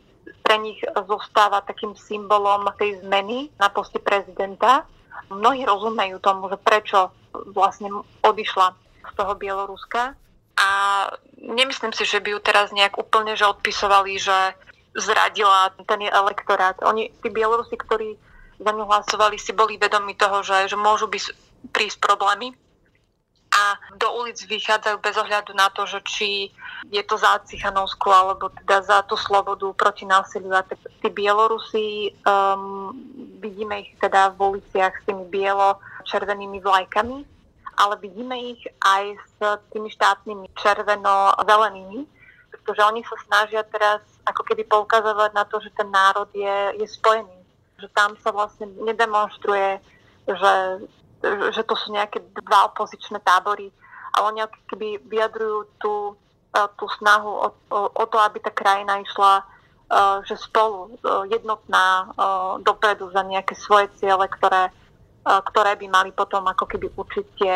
pre 0.44 0.56
nich 0.64 0.80
zostáva 1.08 1.60
takým 1.64 1.92
symbolom 2.00 2.68
tej 2.80 3.04
zmeny 3.04 3.52
na 3.60 3.68
poste 3.68 4.00
prezidenta. 4.00 4.88
Mnohí 5.28 5.68
rozumejú 5.68 6.24
tomu, 6.24 6.48
že 6.48 6.56
prečo 6.56 7.12
vlastne 7.52 7.92
odišla 8.24 8.72
z 9.08 9.14
toho 9.16 9.34
Bieloruska 9.36 10.16
a 10.58 10.68
nemyslím 11.38 11.94
si, 11.94 12.04
že 12.04 12.18
by 12.18 12.34
ju 12.34 12.40
teraz 12.42 12.74
nejak 12.74 12.98
úplne 12.98 13.38
že 13.38 13.46
odpisovali, 13.46 14.18
že 14.18 14.58
zradila 14.98 15.70
ten 15.86 16.10
elektorát. 16.10 16.74
Oni, 16.82 17.14
tí 17.22 17.30
Bielorusi, 17.30 17.78
ktorí 17.78 18.18
za 18.58 18.74
ňu 18.74 18.90
hlasovali, 18.90 19.38
si 19.38 19.54
boli 19.54 19.78
vedomi 19.78 20.18
toho, 20.18 20.42
že, 20.42 20.74
že 20.74 20.78
môžu 20.78 21.06
byť, 21.06 21.24
prísť 21.70 22.02
problémy 22.02 22.58
a 23.54 23.78
do 23.96 24.08
ulic 24.22 24.38
vychádzajú 24.38 24.98
bez 25.02 25.16
ohľadu 25.18 25.54
na 25.56 25.70
to, 25.72 25.86
že 25.86 26.00
či 26.06 26.30
je 26.90 27.02
to 27.06 27.18
za 27.18 27.42
Cichanovsku 27.46 28.06
alebo 28.10 28.50
teda 28.54 28.82
za 28.86 28.98
tú 29.08 29.18
slobodu 29.18 29.72
proti 29.74 30.06
násiliu. 30.06 30.54
A 30.54 30.66
tí 31.02 31.10
Bielorusi, 31.10 32.14
um, 32.26 32.94
vidíme 33.42 33.86
ich 33.86 33.94
teda 33.98 34.34
v 34.34 34.58
uliciach 34.58 34.94
s 34.94 35.06
tými 35.06 35.26
bielo-červenými 35.30 36.60
vlajkami 36.62 37.37
ale 37.78 37.94
vidíme 38.02 38.34
ich 38.58 38.62
aj 38.82 39.04
s 39.14 39.36
tými 39.70 39.94
štátnymi 39.94 40.50
červeno-zelenými, 40.58 42.10
pretože 42.50 42.82
oni 42.82 43.06
sa 43.06 43.16
snažia 43.30 43.62
teraz 43.70 44.02
ako 44.26 44.42
keby 44.44 44.66
poukazovať 44.66 45.32
na 45.38 45.46
to, 45.46 45.62
že 45.62 45.70
ten 45.78 45.88
národ 45.88 46.28
je, 46.34 46.82
je 46.82 46.88
spojený. 46.90 47.38
Že 47.78 47.88
tam 47.94 48.18
sa 48.26 48.34
vlastne 48.34 48.66
nedemonstruje, 48.82 49.78
že, 50.26 50.54
že 51.54 51.62
to 51.64 51.78
sú 51.78 51.94
nejaké 51.94 52.20
dva 52.42 52.74
opozičné 52.74 53.22
tábory, 53.22 53.70
ale 54.18 54.24
oni 54.34 54.40
ako 54.44 54.58
keby 54.74 54.88
vyjadrujú 55.06 55.60
tú, 55.78 55.96
e, 56.52 56.60
tú 56.82 56.86
snahu 56.98 57.30
o, 57.30 57.48
o, 57.70 57.80
o 57.94 58.04
to, 58.10 58.18
aby 58.18 58.42
tá 58.42 58.50
krajina 58.50 58.98
išla 59.06 59.40
e, 59.40 59.44
že 60.26 60.36
spolu, 60.42 60.98
e, 60.98 61.30
jednotná 61.30 62.10
dopredu 62.66 63.14
za 63.14 63.22
nejaké 63.22 63.54
svoje 63.54 63.94
ciele, 64.02 64.26
ktoré, 64.26 64.74
ktoré 65.28 65.76
by 65.76 65.88
mali 65.92 66.10
potom 66.16 66.48
ako 66.48 66.64
keby 66.64 66.88
učiť 66.96 67.26
tie, 67.36 67.54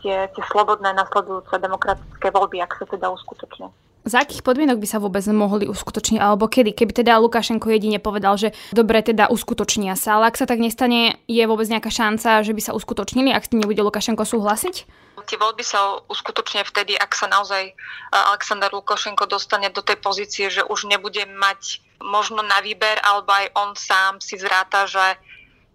tie, 0.00 0.16
tie 0.32 0.42
slobodné 0.48 0.96
nasledujúce 0.96 1.52
demokratické 1.60 2.32
voľby, 2.32 2.64
ak 2.64 2.80
sa 2.80 2.84
teda 2.88 3.12
uskutočne. 3.12 3.68
Za 4.00 4.24
akých 4.24 4.40
podmienok 4.40 4.80
by 4.80 4.88
sa 4.88 4.96
vôbec 4.96 5.20
mohli 5.28 5.68
uskutočniť, 5.68 6.24
alebo 6.24 6.48
kedy? 6.48 6.72
Keby 6.72 7.04
teda 7.04 7.20
Lukašenko 7.20 7.68
jedine 7.68 8.00
povedal, 8.00 8.40
že 8.40 8.56
dobre, 8.72 9.04
teda 9.04 9.28
uskutočnia 9.28 9.92
sa, 9.92 10.16
ale 10.16 10.32
ak 10.32 10.40
sa 10.40 10.48
tak 10.48 10.56
nestane, 10.56 11.20
je 11.28 11.44
vôbec 11.44 11.68
nejaká 11.68 11.92
šanca, 11.92 12.40
že 12.40 12.56
by 12.56 12.62
sa 12.64 12.72
uskutočnili, 12.72 13.28
ak 13.28 13.44
s 13.44 13.52
tým 13.52 13.60
nebude 13.60 13.84
Lukašenko 13.84 14.24
súhlasiť? 14.24 14.88
Tie 15.28 15.36
voľby 15.36 15.60
sa 15.60 16.00
uskutočnia 16.08 16.64
vtedy, 16.64 16.96
ak 16.96 17.12
sa 17.12 17.28
naozaj 17.28 17.76
Aleksandr 18.08 18.72
Lukašenko 18.72 19.28
dostane 19.28 19.68
do 19.68 19.84
tej 19.84 20.00
pozície, 20.00 20.48
že 20.48 20.64
už 20.64 20.88
nebude 20.88 21.28
mať 21.36 21.84
možno 22.00 22.40
na 22.40 22.64
výber, 22.64 22.96
alebo 23.04 23.28
aj 23.28 23.46
on 23.52 23.70
sám 23.76 24.24
si 24.24 24.40
zráta, 24.40 24.88
že, 24.88 25.20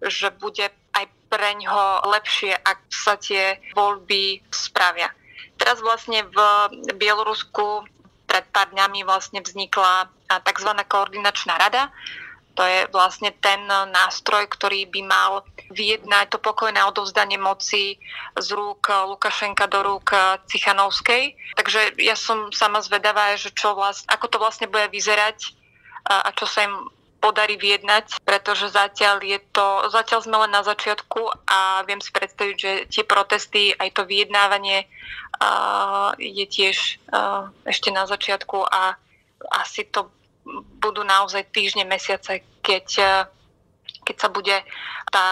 že 0.02 0.34
bude 0.34 0.66
pre 1.26 1.54
ňoho 1.58 2.06
lepšie, 2.10 2.54
ak 2.54 2.78
sa 2.90 3.18
tie 3.18 3.58
voľby 3.74 4.40
spravia. 4.50 5.10
Teraz 5.56 5.80
vlastne 5.80 6.22
v 6.28 6.38
Bielorusku 6.94 7.86
pred 8.26 8.44
pár 8.52 8.68
dňami 8.74 9.06
vlastne 9.06 9.40
vznikla 9.40 10.10
tzv. 10.28 10.70
koordinačná 10.86 11.56
rada. 11.56 11.88
To 12.56 12.64
je 12.64 12.88
vlastne 12.88 13.36
ten 13.44 13.68
nástroj, 13.68 14.48
ktorý 14.48 14.88
by 14.88 15.00
mal 15.04 15.44
vyjednať 15.76 16.32
to 16.32 16.38
pokojné 16.40 16.80
odovzdanie 16.88 17.36
moci 17.36 18.00
z 18.32 18.48
rúk 18.56 18.88
Lukašenka 18.88 19.68
do 19.68 19.84
rúk 19.84 20.16
Cichanovskej. 20.48 21.36
Takže 21.60 22.00
ja 22.00 22.16
som 22.16 22.48
sama 22.56 22.80
zvedavá, 22.80 23.36
že 23.36 23.52
čo 23.52 23.76
vlast, 23.76 24.08
ako 24.08 24.26
to 24.32 24.36
vlastne 24.40 24.72
bude 24.72 24.88
vyzerať 24.88 25.52
a 26.08 26.32
čo 26.32 26.48
sa 26.48 26.64
im 26.64 26.88
podarí 27.20 27.56
vyjednať, 27.58 28.22
pretože 28.22 28.70
zatiaľ 28.70 29.24
je 29.24 29.38
to, 29.50 29.88
zatiaľ 29.90 30.20
sme 30.22 30.36
len 30.46 30.52
na 30.52 30.62
začiatku 30.62 31.20
a 31.48 31.82
viem 31.88 31.98
si 31.98 32.12
predstaviť, 32.12 32.56
že 32.56 32.72
tie 32.92 33.04
protesty, 33.04 33.72
aj 33.74 33.96
to 33.96 34.02
vyjednávanie 34.04 34.86
uh, 34.86 36.14
je 36.20 36.46
tiež 36.46 37.02
uh, 37.10 37.50
ešte 37.66 37.90
na 37.90 38.06
začiatku 38.06 38.62
a 38.68 38.94
asi 39.50 39.88
to 39.88 40.08
budú 40.78 41.02
naozaj 41.02 41.50
týždne, 41.50 41.82
mesiace, 41.82 42.46
keď, 42.62 42.86
keď 44.06 44.16
sa 44.16 44.28
bude 44.30 44.54
tá, 45.10 45.26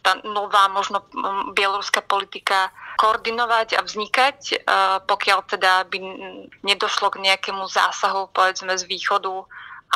tá 0.00 0.12
nová 0.24 0.68
možno 0.72 1.04
bieloruská 1.52 2.00
politika 2.00 2.72
koordinovať 2.96 3.76
a 3.76 3.84
vznikať, 3.84 4.64
pokiaľ 5.04 5.38
teda 5.44 5.84
by 5.92 5.98
nedošlo 6.64 7.12
k 7.12 7.22
nejakému 7.28 7.68
zásahu 7.68 8.32
povedzme 8.32 8.72
z 8.72 8.88
východu 8.88 9.44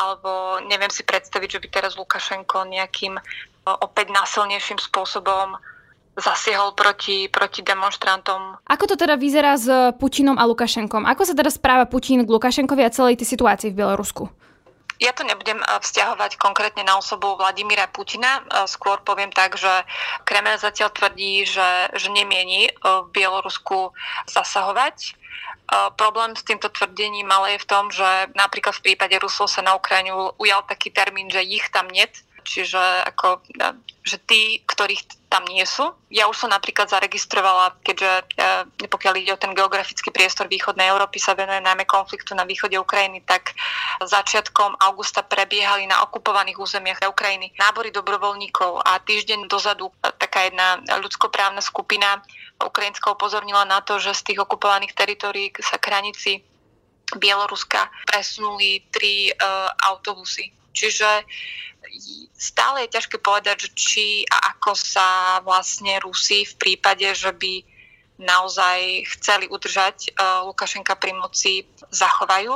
alebo 0.00 0.64
neviem 0.64 0.88
si 0.88 1.04
predstaviť, 1.04 1.48
že 1.52 1.60
by 1.60 1.68
teraz 1.68 1.92
Lukašenko 2.00 2.64
nejakým 2.64 3.20
opäť 3.68 4.08
násilnejším 4.08 4.80
spôsobom 4.80 5.60
zasiehol 6.16 6.72
proti, 6.74 7.28
proti 7.28 7.60
demonstrantom. 7.60 8.58
Ako 8.66 8.88
to 8.88 8.96
teda 8.96 9.20
vyzerá 9.20 9.54
s 9.56 9.68
Putinom 10.00 10.40
a 10.40 10.44
Lukašenkom? 10.48 11.04
Ako 11.04 11.28
sa 11.28 11.36
teda 11.36 11.52
správa 11.52 11.84
Putin 11.86 12.24
k 12.24 12.32
Lukašenkovi 12.32 12.82
a 12.82 12.90
celej 12.90 13.20
tej 13.20 13.36
situácii 13.36 13.70
v 13.70 13.78
Bielorusku? 13.78 14.24
Ja 15.00 15.16
to 15.16 15.24
nebudem 15.24 15.64
vzťahovať 15.64 16.36
konkrétne 16.36 16.84
na 16.84 17.00
osobu 17.00 17.32
Vladimíra 17.40 17.88
Putina. 17.88 18.44
Skôr 18.68 19.00
poviem 19.00 19.32
tak, 19.32 19.56
že 19.56 19.70
Kreml 20.28 20.60
zatiaľ 20.60 20.92
tvrdí, 20.92 21.48
že, 21.48 21.88
že 21.96 22.12
nemieni 22.12 22.68
v 22.84 23.08
Bielorusku 23.08 23.96
zasahovať 24.28 25.16
Problém 25.94 26.34
s 26.34 26.42
týmto 26.42 26.66
tvrdením 26.66 27.30
ale 27.30 27.54
je 27.54 27.62
v 27.62 27.68
tom, 27.70 27.94
že 27.94 28.34
napríklad 28.34 28.74
v 28.74 28.90
prípade 28.90 29.14
Rusov 29.22 29.46
sa 29.46 29.62
na 29.62 29.78
Ukrajinu 29.78 30.34
ujal 30.34 30.66
taký 30.66 30.90
termín, 30.90 31.30
že 31.30 31.46
ich 31.46 31.70
tam 31.70 31.86
net, 31.86 32.10
čiže 32.44 32.80
ako, 33.06 33.44
že 34.04 34.16
tí, 34.24 34.64
ktorých 34.64 35.30
tam 35.30 35.46
nie 35.46 35.62
sú. 35.62 35.94
Ja 36.10 36.26
už 36.26 36.42
som 36.42 36.50
napríklad 36.50 36.90
zaregistrovala, 36.90 37.78
keďže 37.86 38.10
e, 38.34 38.86
pokiaľ 38.90 39.14
ide 39.22 39.32
o 39.36 39.38
ten 39.38 39.54
geografický 39.54 40.10
priestor 40.10 40.50
východnej 40.50 40.90
Európy, 40.90 41.22
sa 41.22 41.38
venuje 41.38 41.62
najmä 41.62 41.86
konfliktu 41.86 42.34
na 42.34 42.42
východe 42.42 42.74
Ukrajiny, 42.74 43.22
tak 43.22 43.54
začiatkom 44.02 44.82
augusta 44.82 45.22
prebiehali 45.22 45.86
na 45.86 46.02
okupovaných 46.02 46.58
územiach 46.58 46.98
Ukrajiny 47.06 47.54
nábory 47.62 47.94
dobrovoľníkov 47.94 48.82
a 48.82 48.98
týždeň 48.98 49.46
dozadu 49.46 49.94
taká 50.02 50.50
jedna 50.50 50.82
ľudskoprávna 50.98 51.62
skupina 51.62 52.18
ukrajinská 52.60 53.14
upozornila 53.14 53.64
na 53.64 53.80
to, 53.80 53.96
že 54.02 54.12
z 54.18 54.34
tých 54.34 54.38
okupovaných 54.44 54.92
teritórií 54.92 55.54
sa 55.62 55.80
hranici 55.80 56.44
Bieloruska 57.16 57.90
presunuli 58.06 58.86
tri 58.94 59.34
uh, 59.34 59.66
autobusy. 59.90 60.54
Čiže 60.70 61.26
stále 62.36 62.86
je 62.86 62.94
ťažké 62.96 63.16
povedať, 63.20 63.68
že 63.68 63.70
či 63.76 64.04
a 64.28 64.56
ako 64.56 64.72
sa 64.72 65.40
vlastne 65.44 66.00
Rusi 66.00 66.48
v 66.48 66.54
prípade, 66.56 67.08
že 67.12 67.32
by 67.32 67.64
naozaj 68.20 69.08
chceli 69.16 69.48
udržať 69.48 70.12
uh, 70.12 70.44
Lukašenka 70.44 70.92
pri 71.00 71.16
moci, 71.16 71.64
zachovajú. 71.88 72.52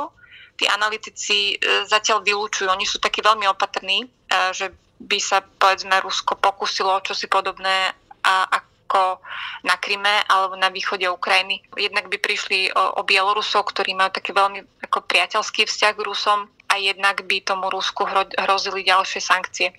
Tí 0.55 0.69
analytici 0.69 1.57
uh, 1.57 1.85
zatiaľ 1.89 2.21
vylúčujú, 2.21 2.69
oni 2.69 2.85
sú 2.85 3.01
takí 3.01 3.25
veľmi 3.25 3.49
opatrní, 3.49 4.05
uh, 4.05 4.53
že 4.53 4.69
by 5.01 5.19
sa 5.19 5.43
povedzme 5.43 5.99
Rusko 5.99 6.39
pokusilo 6.39 7.03
čo 7.03 7.11
si 7.11 7.27
podobné 7.27 7.91
ako 8.25 9.19
na 9.67 9.75
Kryme 9.77 10.23
alebo 10.25 10.55
na 10.55 10.71
východe 10.71 11.05
Ukrajiny. 11.05 11.61
Jednak 11.77 12.07
by 12.09 12.17
prišli 12.17 12.71
o, 12.73 12.97
o 12.97 13.01
Bielorusov, 13.03 13.69
ktorí 13.69 13.93
majú 13.93 14.15
taký 14.15 14.31
veľmi 14.33 14.65
ako 14.87 15.03
priateľský 15.05 15.67
vzťah 15.67 15.93
k 15.93 16.05
Rusom 16.05 16.39
a 16.75 16.77
jednak 16.77 17.23
by 17.23 17.39
tomu 17.39 17.71
Rusku 17.71 18.03
hrozili 18.35 18.83
ďalšie 18.83 19.23
sankcie. 19.23 19.71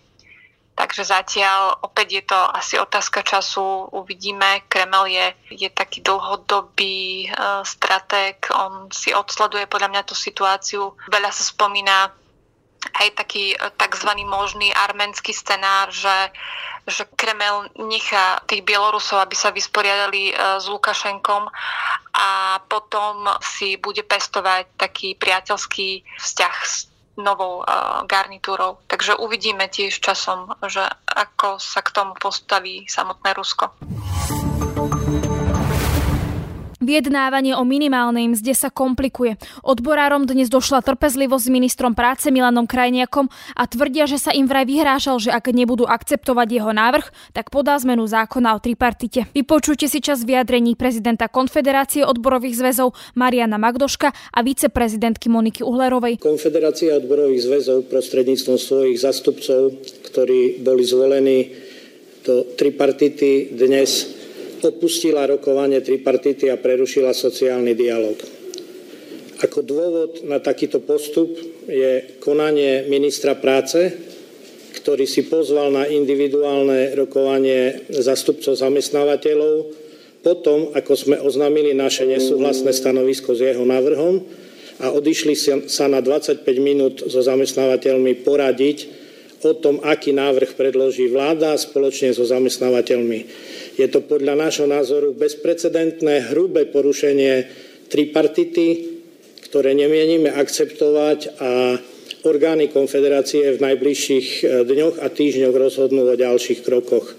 Takže 0.76 1.08
zatiaľ 1.08 1.80
opäť 1.84 2.20
je 2.20 2.24
to 2.28 2.36
asi 2.36 2.76
otázka 2.76 3.24
času, 3.24 3.88
uvidíme. 3.96 4.64
Kreml 4.68 5.08
je, 5.08 5.26
je 5.48 5.68
taký 5.72 6.04
dlhodobý 6.04 7.32
uh, 7.32 7.64
stratég, 7.64 8.36
on 8.52 8.92
si 8.92 9.12
odsleduje 9.16 9.64
podľa 9.72 9.88
mňa 9.88 10.02
tú 10.04 10.12
situáciu. 10.12 10.92
Veľa 11.08 11.32
sa 11.32 11.44
spomína 11.48 12.12
aj 12.94 13.08
taký 13.18 13.54
e, 13.54 13.56
tzv. 13.58 14.10
možný 14.22 14.70
arménsky 14.70 15.34
scenár, 15.34 15.90
že, 15.90 16.30
že 16.86 17.02
Kreml 17.18 17.66
nechá 17.82 18.38
tých 18.46 18.62
Bielorusov, 18.62 19.26
aby 19.26 19.34
sa 19.34 19.50
vysporiadali 19.50 20.30
e, 20.30 20.34
s 20.60 20.70
Lukašenkom 20.70 21.50
a 22.16 22.58
potom 22.64 23.28
si 23.44 23.76
bude 23.76 24.00
pestovať 24.00 24.80
taký 24.80 25.12
priateľský 25.20 26.00
vzťah 26.16 26.56
s 26.64 26.88
novou 27.20 27.64
uh, 27.64 28.04
garnitúrou. 28.08 28.80
Takže 28.88 29.20
uvidíme 29.20 29.68
tiež 29.68 30.00
časom, 30.00 30.52
že 30.68 30.84
ako 31.08 31.60
sa 31.60 31.80
k 31.84 31.92
tomu 31.92 32.12
postaví 32.16 32.88
samotné 32.88 33.32
Rusko. 33.36 33.72
Vyjednávanie 36.86 37.58
o 37.58 37.66
minimálnej 37.66 38.30
mzde 38.30 38.54
sa 38.54 38.70
komplikuje. 38.70 39.34
Odborárom 39.66 40.22
dnes 40.22 40.46
došla 40.46 40.86
trpezlivosť 40.86 41.50
s 41.50 41.50
ministrom 41.50 41.98
práce 41.98 42.30
Milanom 42.30 42.62
Krajniakom 42.62 43.26
a 43.58 43.66
tvrdia, 43.66 44.06
že 44.06 44.22
sa 44.22 44.30
im 44.30 44.46
vraj 44.46 44.70
vyhrážal, 44.70 45.18
že 45.18 45.34
ak 45.34 45.50
nebudú 45.50 45.82
akceptovať 45.82 46.46
jeho 46.46 46.70
návrh, 46.70 47.34
tak 47.34 47.50
podá 47.50 47.74
zmenu 47.82 48.06
zákona 48.06 48.54
o 48.54 48.62
tripartite. 48.62 49.26
Vypočujte 49.34 49.90
si 49.90 49.98
čas 49.98 50.22
vyjadrení 50.22 50.78
prezidenta 50.78 51.26
Konfederácie 51.26 52.06
odborových 52.06 52.54
zväzov 52.54 52.94
Mariana 53.18 53.58
Magdoška 53.58 54.14
a 54.30 54.38
viceprezidentky 54.46 55.26
Moniky 55.26 55.66
Uhlerovej. 55.66 56.22
Konfederácia 56.22 57.02
odborových 57.02 57.50
zväzov 57.50 57.90
prostredníctvom 57.90 58.62
svojich 58.62 59.02
zastupcov, 59.02 59.74
ktorí 60.06 60.62
boli 60.62 60.86
zvolení 60.86 61.50
do 62.22 62.46
tripartity 62.54 63.58
dnes 63.58 64.22
opustila 64.64 65.28
rokovanie 65.28 65.82
tripartity 65.84 66.48
a 66.48 66.60
prerušila 66.60 67.12
sociálny 67.12 67.76
dialog. 67.76 68.16
Ako 69.36 69.60
dôvod 69.60 70.24
na 70.24 70.40
takýto 70.40 70.80
postup 70.80 71.36
je 71.68 72.16
konanie 72.24 72.88
ministra 72.88 73.36
práce, 73.36 73.92
ktorý 74.80 75.04
si 75.04 75.28
pozval 75.28 75.74
na 75.74 75.84
individuálne 75.84 76.94
rokovanie 76.96 77.84
zastupcov 77.90 78.56
zamestnávateľov, 78.56 79.54
potom, 80.24 80.72
ako 80.74 80.92
sme 80.96 81.16
oznámili 81.22 81.76
naše 81.76 82.08
nesúhlasné 82.08 82.72
stanovisko 82.72 83.36
s 83.36 83.46
jeho 83.46 83.62
návrhom 83.62 84.24
a 84.82 84.90
odišli 84.92 85.34
sa 85.70 85.86
na 85.86 86.02
25 86.02 86.42
minút 86.58 87.02
so 87.06 87.20
zamestnávateľmi 87.22 88.26
poradiť 88.26 89.05
o 89.44 89.52
tom, 89.52 89.84
aký 89.84 90.16
návrh 90.16 90.56
predloží 90.56 91.12
vláda 91.12 91.56
spoločne 91.60 92.14
so 92.16 92.24
zamestnávateľmi. 92.24 93.20
Je 93.76 93.86
to 93.92 94.00
podľa 94.00 94.38
nášho 94.38 94.64
názoru 94.64 95.12
bezprecedentné 95.12 96.32
hrubé 96.32 96.64
porušenie 96.70 97.44
tripartity, 97.92 98.96
ktoré 99.46 99.76
nemienime 99.76 100.32
akceptovať 100.32 101.18
a 101.38 101.76
orgány 102.26 102.68
konfederácie 102.72 103.54
v 103.54 103.62
najbližších 103.62 104.28
e, 104.42 104.44
dňoch 104.66 104.96
a 104.98 105.06
týždňoch 105.06 105.54
rozhodnú 105.54 106.02
o 106.10 106.18
ďalších 106.18 106.60
krokoch. 106.66 107.14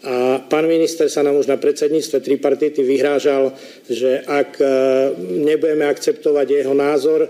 A 0.00 0.40
pán 0.48 0.64
minister 0.64 1.12
sa 1.12 1.20
nám 1.20 1.36
už 1.36 1.48
na 1.48 1.60
predsedníctve 1.60 2.24
tripartity 2.24 2.80
vyhrážal, 2.80 3.52
že 3.88 4.20
ak 4.24 4.56
e, 4.60 4.64
nebudeme 5.44 5.88
akceptovať 5.88 6.46
jeho 6.48 6.74
názor, 6.76 7.28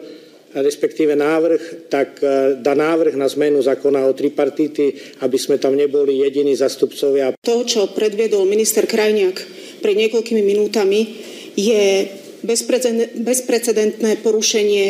respektíve 0.54 1.14
návrh, 1.14 1.86
tak 1.86 2.18
e, 2.18 2.58
dá 2.58 2.74
návrh 2.74 3.14
na 3.14 3.30
zmenu 3.30 3.62
zákona 3.62 4.10
o 4.10 4.16
tripartity, 4.16 5.18
aby 5.22 5.38
sme 5.38 5.62
tam 5.62 5.78
neboli 5.78 6.22
jediní 6.26 6.58
zastupcovia. 6.58 7.38
To, 7.38 7.62
čo 7.62 7.90
predviedol 7.94 8.46
minister 8.46 8.86
Krajniak 8.90 9.38
pred 9.78 9.94
niekoľkými 9.94 10.42
minútami, 10.42 11.00
je 11.54 12.10
bezprecedentné 13.20 14.22
porušenie 14.24 14.86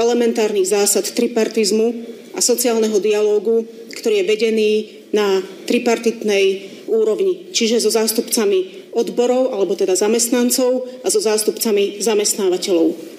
elementárnych 0.00 0.68
zásad 0.68 1.04
tripartizmu 1.12 1.92
a 2.32 2.40
sociálneho 2.40 2.96
dialógu, 3.02 3.68
ktorý 3.92 4.22
je 4.22 4.28
vedený 4.28 4.72
na 5.12 5.44
tripartitnej 5.68 6.72
úrovni, 6.88 7.52
čiže 7.52 7.80
so 7.80 7.92
zástupcami 7.92 8.88
odborov, 8.92 9.56
alebo 9.56 9.76
teda 9.76 9.96
zamestnancov 9.96 10.84
a 11.04 11.08
so 11.08 11.20
zástupcami 11.20 12.00
zamestnávateľov. 12.00 13.11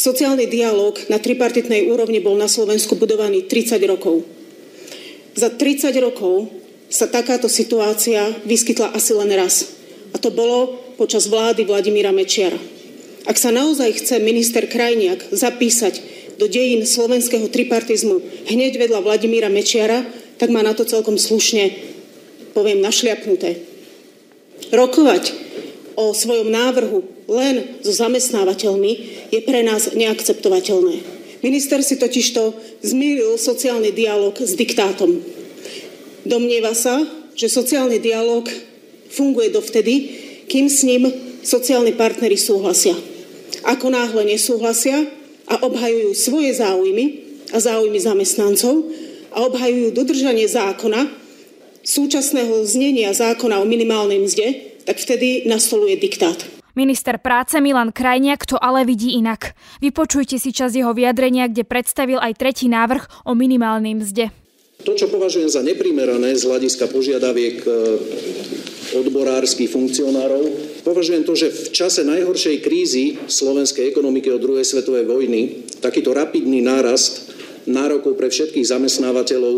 Sociálny 0.00 0.48
dialog 0.48 0.96
na 1.12 1.20
tripartitnej 1.20 1.92
úrovni 1.92 2.24
bol 2.24 2.32
na 2.32 2.48
Slovensku 2.48 2.96
budovaný 2.96 3.44
30 3.44 3.76
rokov. 3.84 4.24
Za 5.36 5.52
30 5.52 5.92
rokov 6.00 6.48
sa 6.88 7.04
takáto 7.04 7.52
situácia 7.52 8.32
vyskytla 8.48 8.96
asi 8.96 9.12
len 9.12 9.28
raz. 9.36 9.76
A 10.10 10.16
to 10.16 10.32
bolo 10.32 10.80
počas 10.96 11.28
vlády 11.28 11.68
Vladimíra 11.68 12.16
Mečiara. 12.16 12.56
Ak 13.28 13.36
sa 13.36 13.52
naozaj 13.52 14.00
chce 14.00 14.24
minister 14.24 14.64
Krajniak 14.64 15.36
zapísať 15.36 16.00
do 16.40 16.48
dejín 16.48 16.88
slovenského 16.88 17.52
tripartizmu 17.52 18.48
hneď 18.48 18.80
vedľa 18.80 19.04
Vladimíra 19.04 19.52
Mečiara, 19.52 20.00
tak 20.40 20.48
má 20.48 20.64
na 20.64 20.72
to 20.72 20.88
celkom 20.88 21.20
slušne, 21.20 21.76
poviem, 22.56 22.80
našliapnuté. 22.80 23.60
Rokovať 24.72 25.36
o 26.00 26.16
svojom 26.16 26.48
návrhu 26.48 27.04
len 27.28 27.78
so 27.84 27.92
zamestnávateľmi 27.92 29.19
je 29.30 29.40
pre 29.42 29.62
nás 29.62 29.94
neakceptovateľné. 29.94 31.20
Minister 31.40 31.80
si 31.80 31.96
totižto 31.96 32.52
zmýlil 32.84 33.40
sociálny 33.40 33.96
dialog 33.96 34.36
s 34.36 34.52
diktátom. 34.52 35.24
Domnieva 36.28 36.76
sa, 36.76 37.00
že 37.32 37.48
sociálny 37.48 37.96
dialog 37.96 38.44
funguje 39.08 39.48
dovtedy, 39.48 39.94
kým 40.50 40.68
s 40.68 40.84
ním 40.84 41.08
sociálni 41.40 41.96
partnery 41.96 42.36
súhlasia. 42.36 42.92
Ako 43.64 43.88
náhle 43.88 44.28
nesúhlasia 44.28 45.08
a 45.48 45.64
obhajujú 45.64 46.12
svoje 46.12 46.60
záujmy 46.60 47.04
a 47.50 47.58
záujmy 47.58 47.96
zamestnancov 47.96 48.84
a 49.32 49.48
obhajujú 49.48 49.96
dodržanie 49.96 50.44
zákona, 50.44 51.08
súčasného 51.80 52.60
znenia 52.68 53.16
zákona 53.16 53.58
o 53.58 53.66
minimálnej 53.66 54.20
mzde, 54.20 54.46
tak 54.84 55.00
vtedy 55.00 55.48
nastoluje 55.48 55.96
diktát. 55.96 56.59
Minister 56.78 57.18
práce 57.18 57.58
Milan 57.58 57.90
Krajniak 57.90 58.46
to 58.46 58.56
ale 58.58 58.86
vidí 58.86 59.18
inak. 59.18 59.54
Vypočujte 59.82 60.38
si 60.38 60.54
čas 60.54 60.74
jeho 60.74 60.94
vyjadrenia, 60.94 61.50
kde 61.50 61.66
predstavil 61.66 62.22
aj 62.22 62.38
tretí 62.38 62.70
návrh 62.70 63.26
o 63.26 63.34
minimálnej 63.34 63.98
mzde. 63.98 64.30
To, 64.80 64.96
čo 64.96 65.12
považujem 65.12 65.52
za 65.52 65.60
neprimerané 65.60 66.32
z 66.32 66.48
hľadiska 66.48 66.88
požiadaviek 66.88 67.60
e, 67.60 67.70
odborárskych 68.96 69.68
funkcionárov, 69.68 70.42
považujem 70.80 71.22
to, 71.28 71.36
že 71.36 71.52
v 71.52 71.68
čase 71.68 72.00
najhoršej 72.00 72.56
krízy 72.64 73.20
slovenskej 73.28 73.92
ekonomiky 73.92 74.32
od 74.32 74.40
druhej 74.40 74.64
svetovej 74.64 75.04
vojny 75.04 75.68
takýto 75.84 76.16
rapidný 76.16 76.64
nárast 76.64 77.29
nárokov 77.68 78.16
pre 78.16 78.32
všetkých 78.32 78.70
zamestnávateľov 78.70 79.56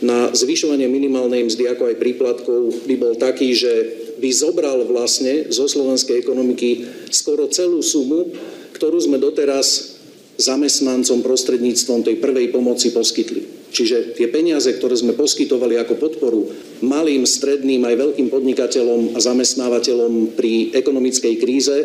na 0.00 0.32
zvyšovanie 0.32 0.88
minimálnej 0.88 1.44
mzdy 1.44 1.68
ako 1.72 1.92
aj 1.92 2.00
príplatkov 2.00 2.60
by 2.88 2.94
bol 2.96 3.14
taký, 3.16 3.52
že 3.52 3.72
by 4.20 4.30
zobral 4.30 4.86
vlastne 4.86 5.50
zo 5.50 5.66
slovenskej 5.66 6.22
ekonomiky 6.22 6.86
skoro 7.10 7.50
celú 7.50 7.82
sumu, 7.82 8.30
ktorú 8.72 8.96
sme 9.00 9.20
doteraz 9.20 9.98
zamestnancom 10.34 11.22
prostredníctvom 11.22 12.02
tej 12.02 12.16
prvej 12.18 12.50
pomoci 12.50 12.90
poskytli. 12.90 13.70
Čiže 13.74 14.14
tie 14.14 14.30
peniaze, 14.30 14.70
ktoré 14.70 14.94
sme 14.94 15.18
poskytovali 15.18 15.78
ako 15.82 15.98
podporu 15.98 16.46
malým, 16.82 17.26
stredným 17.26 17.82
aj 17.82 17.94
veľkým 17.98 18.30
podnikateľom 18.30 19.14
a 19.14 19.18
zamestnávateľom 19.18 20.38
pri 20.38 20.74
ekonomickej 20.74 21.34
kríze, 21.42 21.76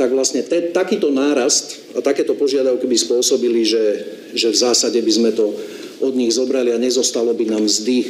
tak 0.00 0.16
vlastne 0.16 0.40
te, 0.40 0.72
takýto 0.72 1.12
nárast 1.12 1.92
a 1.92 2.00
takéto 2.00 2.32
požiadavky 2.32 2.88
by 2.88 2.96
spôsobili, 2.96 3.68
že, 3.68 3.84
že 4.32 4.48
v 4.48 4.56
zásade 4.56 4.96
by 4.96 5.12
sme 5.12 5.30
to 5.36 5.52
od 6.00 6.16
nich 6.16 6.32
zobrali 6.32 6.72
a 6.72 6.80
nezostalo 6.80 7.36
by 7.36 7.44
nám 7.44 7.68
mzdy 7.68 8.08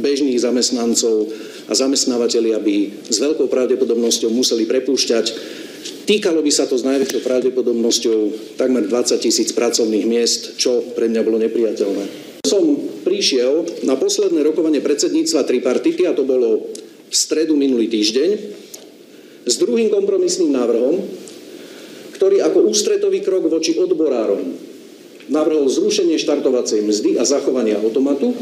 bežných 0.00 0.40
zamestnancov 0.40 1.28
a 1.68 1.72
zamestnávateľi, 1.76 2.50
aby 2.56 2.74
s 3.04 3.20
veľkou 3.20 3.52
pravdepodobnosťou 3.52 4.32
museli 4.32 4.64
prepúšťať. 4.64 5.26
Týkalo 6.08 6.40
by 6.40 6.52
sa 6.52 6.64
to 6.64 6.80
s 6.80 6.84
najväčšou 6.88 7.20
pravdepodobnosťou 7.20 8.18
takmer 8.56 8.88
20 8.88 9.20
tisíc 9.20 9.52
pracovných 9.52 10.08
miest, 10.08 10.56
čo 10.56 10.80
pre 10.96 11.12
mňa 11.12 11.20
bolo 11.20 11.36
nepriateľné. 11.40 12.04
Som 12.48 12.80
prišiel 13.04 13.84
na 13.84 13.96
posledné 13.96 14.40
rokovanie 14.40 14.80
predsedníctva 14.80 15.48
tripartity, 15.48 16.08
a 16.08 16.16
to 16.16 16.24
bolo 16.24 16.72
v 17.08 17.14
stredu 17.14 17.56
minulý 17.56 17.88
týždeň, 17.88 18.63
s 19.44 19.54
druhým 19.60 19.92
kompromisným 19.92 20.52
návrhom, 20.52 21.04
ktorý 22.16 22.40
ako 22.40 22.68
ústretový 22.68 23.20
krok 23.20 23.46
voči 23.48 23.76
odborárom 23.76 24.56
navrhol 25.28 25.64
zrušenie 25.68 26.20
štartovacej 26.20 26.84
mzdy 26.84 27.10
a 27.16 27.24
zachovanie 27.24 27.76
automatu 27.76 28.36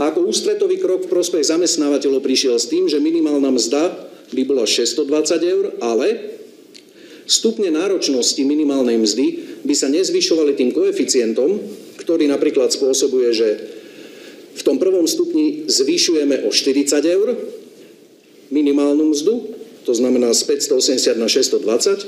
a 0.00 0.10
ako 0.10 0.32
ústretový 0.32 0.80
krok 0.80 1.06
v 1.06 1.12
prospech 1.12 1.52
zamestnávateľov 1.52 2.24
prišiel 2.24 2.56
s 2.56 2.72
tým, 2.72 2.88
že 2.88 3.02
minimálna 3.02 3.52
mzda 3.52 4.08
by 4.32 4.42
bola 4.48 4.64
620 4.64 5.04
eur, 5.44 5.64
ale 5.84 6.38
stupne 7.28 7.68
náročnosti 7.68 8.40
minimálnej 8.40 8.96
mzdy 8.96 9.26
by 9.60 9.74
sa 9.76 9.92
nezvyšovali 9.92 10.56
tým 10.56 10.72
koeficientom, 10.72 11.60
ktorý 12.00 12.26
napríklad 12.32 12.72
spôsobuje, 12.72 13.28
že 13.36 13.48
v 14.56 14.62
tom 14.64 14.80
prvom 14.80 15.04
stupni 15.04 15.68
zvyšujeme 15.68 16.48
o 16.48 16.50
40 16.50 16.96
eur 17.04 17.28
minimálnu 18.50 19.14
mzdu, 19.14 19.34
to 19.84 19.94
znamená 19.94 20.34
z 20.34 20.42
580 20.44 21.16
na 21.16 21.28
620, 21.28 22.06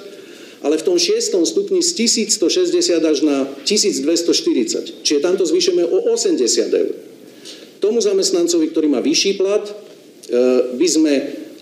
ale 0.62 0.78
v 0.78 0.86
tom 0.86 0.98
šiestom 0.98 1.42
stupni 1.42 1.82
z 1.82 2.06
1160 2.06 3.02
až 3.02 3.18
na 3.26 3.50
1240. 3.66 5.02
Čiže 5.02 5.20
tamto 5.20 5.42
zvyšujeme 5.42 5.82
o 5.82 5.98
80 6.14 6.70
eur. 6.70 6.94
Tomu 7.82 7.98
zamestnancovi, 7.98 8.70
ktorý 8.70 8.86
má 8.86 9.02
vyšší 9.02 9.42
plat, 9.42 9.66
e, 9.66 9.74
by 10.78 10.86
sme 10.86 11.12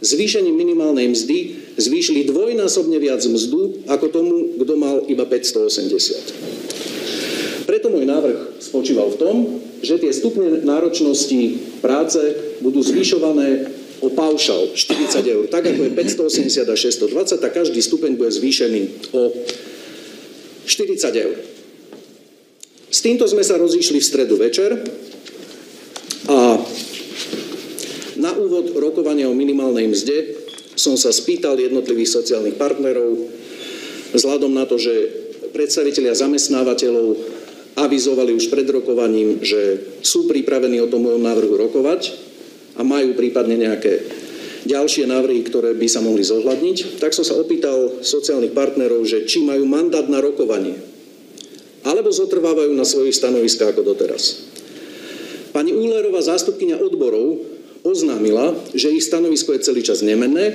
zvýšením 0.05 0.53
minimálnej 0.53 1.09
mzdy 1.09 1.57
zvýšili 1.81 2.29
dvojnásobne 2.29 3.01
viac 3.01 3.25
mzdu 3.25 3.89
ako 3.89 4.07
tomu, 4.13 4.53
kto 4.61 4.77
mal 4.77 5.01
iba 5.09 5.25
580. 5.25 7.65
Preto 7.65 7.89
môj 7.89 8.05
návrh 8.05 8.61
spočíval 8.61 9.09
v 9.15 9.21
tom, 9.21 9.37
že 9.81 9.97
tie 9.97 10.13
stupne 10.13 10.61
náročnosti 10.61 11.57
práce 11.81 12.21
budú 12.61 12.85
zvyšované 12.85 13.80
o 14.01 14.09
paušal 14.09 14.73
40 14.73 15.25
eur. 15.29 15.45
Tak 15.49 15.69
ako 15.69 15.81
je 15.87 15.93
580 15.93 16.69
a 16.69 16.77
620, 16.77 17.37
tak 17.37 17.53
každý 17.53 17.81
stupeň 17.85 18.17
bude 18.17 18.33
zvýšený 18.33 19.13
o 19.13 19.33
40 20.65 21.25
eur. 21.25 21.37
S 22.91 23.01
týmto 23.05 23.29
sme 23.29 23.45
sa 23.47 23.61
rozišli 23.61 24.03
v 24.03 24.09
stredu 24.09 24.35
večer 24.41 24.75
a 26.27 26.59
na 28.21 28.33
úvod 28.37 28.75
rokovania 28.77 29.31
o 29.31 29.37
minimálnej 29.37 29.89
mzde 29.89 30.37
som 30.77 30.97
sa 30.97 31.13
spýtal 31.13 31.61
jednotlivých 31.61 32.21
sociálnych 32.21 32.57
partnerov, 32.57 33.31
vzhľadom 34.17 34.53
na 34.53 34.65
to, 34.65 34.81
že 34.81 34.93
predstavitelia 35.53 36.17
zamestnávateľov 36.17 37.17
avizovali 37.79 38.33
už 38.35 38.49
pred 38.49 38.67
rokovaním, 38.69 39.45
že 39.45 39.81
sú 40.01 40.27
pripravení 40.27 40.81
o 40.83 40.91
tom 40.91 41.07
mojom 41.07 41.23
návrhu 41.23 41.55
rokovať 41.57 42.30
a 42.81 42.83
majú 42.83 43.13
prípadne 43.13 43.61
nejaké 43.61 44.01
ďalšie 44.65 45.05
návrhy, 45.05 45.45
ktoré 45.45 45.77
by 45.77 45.89
sa 45.89 46.01
mohli 46.01 46.25
zohľadniť, 46.25 46.97
tak 46.97 47.13
som 47.13 47.25
sa 47.25 47.37
opýtal 47.37 48.01
sociálnych 48.01 48.57
partnerov, 48.57 49.05
že 49.05 49.29
či 49.29 49.45
majú 49.45 49.69
mandát 49.69 50.09
na 50.09 50.25
rokovanie, 50.25 50.81
alebo 51.85 52.09
zotrvávajú 52.09 52.73
na 52.73 52.89
svojich 52.89 53.17
stanoviskách 53.17 53.77
ako 53.77 53.85
doteraz. 53.85 54.49
Pani 55.53 55.77
Úlerová, 55.77 56.25
zástupkynia 56.25 56.81
odborov, 56.81 57.45
oznámila, 57.85 58.53
že 58.77 58.93
ich 58.93 59.05
stanovisko 59.05 59.57
je 59.57 59.65
celý 59.65 59.81
čas 59.81 60.05
nemenné 60.05 60.53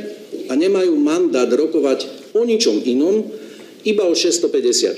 a 0.50 0.54
nemajú 0.54 0.94
mandát 0.98 1.50
rokovať 1.50 2.34
o 2.38 2.46
ničom 2.46 2.86
inom, 2.86 3.26
iba 3.86 4.06
o 4.06 4.14
656 4.14 4.98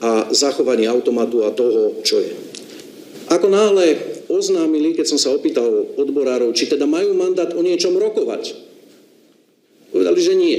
a 0.00 0.28
zachovanie 0.32 0.88
automatu 0.88 1.44
a 1.44 1.52
toho, 1.52 2.00
čo 2.04 2.20
je. 2.20 2.32
Ako 3.32 3.48
náhle 3.48 4.13
oznámili, 4.34 4.98
keď 4.98 5.06
som 5.14 5.18
sa 5.22 5.30
opýtal 5.30 5.86
odborárov, 5.94 6.50
či 6.50 6.66
teda 6.66 6.90
majú 6.90 7.14
mandát 7.14 7.54
o 7.54 7.62
niečom 7.62 7.94
rokovať, 7.94 8.58
povedali, 9.94 10.18
že 10.18 10.34
nie. 10.34 10.58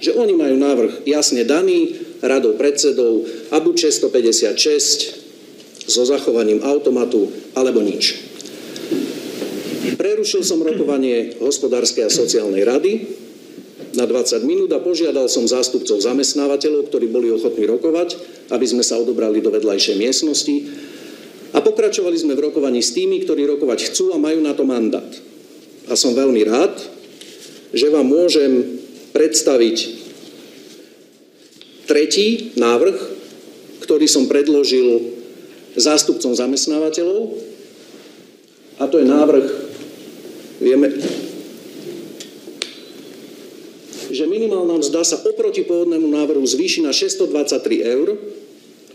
Že 0.00 0.16
oni 0.16 0.34
majú 0.34 0.56
návrh 0.56 0.92
jasne 1.04 1.44
daný, 1.44 2.00
radou 2.24 2.56
predsedov 2.56 3.28
a 3.52 3.60
buď 3.60 3.92
656 3.92 5.84
so 5.84 6.02
zachovaním 6.08 6.64
automatu, 6.64 7.28
alebo 7.52 7.84
nič. 7.84 8.16
Prerušil 9.94 10.42
som 10.42 10.64
rokovanie 10.64 11.36
hospodárskej 11.38 12.08
a 12.08 12.10
sociálnej 12.10 12.64
rady 12.64 12.92
na 13.94 14.08
20 14.08 14.42
minút 14.42 14.72
a 14.74 14.82
požiadal 14.82 15.30
som 15.30 15.46
zástupcov 15.46 16.02
zamestnávateľov, 16.02 16.90
ktorí 16.90 17.06
boli 17.12 17.30
ochotní 17.30 17.68
rokovať, 17.68 18.16
aby 18.50 18.66
sme 18.66 18.82
sa 18.82 18.98
odobrali 18.98 19.38
do 19.38 19.54
vedľajšej 19.54 19.96
miestnosti 20.00 20.56
a 21.54 21.58
pokračovali 21.62 22.18
sme 22.18 22.34
v 22.34 22.50
rokovaní 22.50 22.82
s 22.82 22.90
tými, 22.90 23.22
ktorí 23.22 23.46
rokovať 23.46 23.94
chcú 23.94 24.10
a 24.10 24.18
majú 24.18 24.42
na 24.42 24.58
to 24.58 24.66
mandát. 24.66 25.06
A 25.86 25.94
som 25.94 26.18
veľmi 26.18 26.42
rád, 26.42 26.74
že 27.70 27.94
vám 27.94 28.10
môžem 28.10 28.82
predstaviť 29.14 30.02
tretí 31.86 32.56
návrh, 32.58 32.96
ktorý 33.86 34.10
som 34.10 34.26
predložil 34.26 35.14
zástupcom 35.78 36.34
zamestnávateľov 36.34 37.38
a 38.82 38.90
to 38.90 38.98
je 38.98 39.06
návrh, 39.06 39.46
vieme, 40.58 40.90
že 44.10 44.30
minimálna 44.30 44.78
mzda 44.78 45.02
sa 45.06 45.18
oproti 45.22 45.66
pôvodnému 45.66 46.06
návrhu 46.10 46.42
zvýši 46.42 46.82
na 46.86 46.90
623 46.94 47.82
eur, 47.82 48.18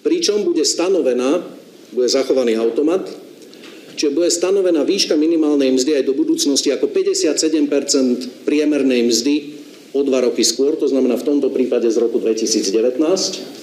pričom 0.04 0.48
bude 0.48 0.64
stanovená, 0.64 1.59
bude 1.94 2.08
zachovaný 2.10 2.58
automat, 2.58 3.06
čiže 3.98 4.14
bude 4.14 4.30
stanovená 4.30 4.86
výška 4.86 5.16
minimálnej 5.18 5.74
mzdy 5.74 6.02
aj 6.02 6.04
do 6.06 6.14
budúcnosti 6.14 6.70
ako 6.70 6.88
57% 6.94 8.46
priemernej 8.46 9.04
mzdy 9.10 9.36
o 9.94 10.06
dva 10.06 10.22
roky 10.22 10.46
skôr, 10.46 10.78
to 10.78 10.86
znamená 10.86 11.18
v 11.18 11.26
tomto 11.26 11.50
prípade 11.50 11.90
z 11.90 11.98
roku 11.98 12.22
2019. 12.22 13.60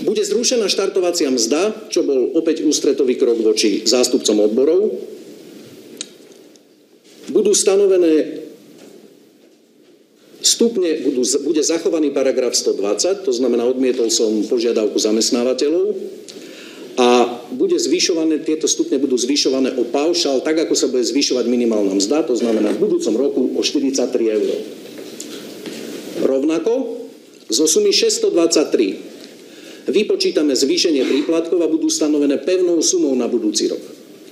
Bude 0.00 0.24
zrušená 0.24 0.66
štartovacia 0.66 1.28
mzda, 1.30 1.92
čo 1.92 2.02
bol 2.02 2.32
opäť 2.34 2.64
ústretový 2.64 3.20
krok 3.20 3.38
voči 3.44 3.84
zástupcom 3.84 4.48
odborov. 4.48 4.96
Budú 7.30 7.54
stanovené 7.54 8.39
stupne 10.50 11.06
budú, 11.06 11.22
bude 11.46 11.62
zachovaný 11.62 12.10
paragraf 12.10 12.58
120, 12.58 13.22
to 13.22 13.30
znamená, 13.30 13.62
odmietol 13.70 14.10
som 14.10 14.42
požiadavku 14.50 14.98
zamestnávateľov 14.98 15.94
a 16.98 17.08
bude 17.54 17.78
zvyšované, 17.78 18.42
tieto 18.42 18.66
stupne 18.66 18.98
budú 18.98 19.14
zvyšované 19.14 19.78
o 19.78 19.86
paušal, 19.86 20.42
tak 20.42 20.66
ako 20.66 20.74
sa 20.74 20.90
bude 20.90 21.06
zvyšovať 21.06 21.46
minimálna 21.46 21.94
mzda, 21.94 22.26
to 22.26 22.34
znamená 22.34 22.74
v 22.74 22.82
budúcom 22.82 23.14
roku 23.14 23.42
o 23.54 23.62
43 23.62 24.10
eur. 24.26 24.58
Rovnako 26.26 26.72
zo 27.46 27.64
sumy 27.70 27.94
623 27.94 29.88
vypočítame 29.90 30.52
zvýšenie 30.52 31.06
príplatkov 31.06 31.62
a 31.62 31.70
budú 31.70 31.88
stanovené 31.88 32.42
pevnou 32.42 32.82
sumou 32.82 33.14
na 33.14 33.30
budúci 33.30 33.70
rok. 33.70 33.82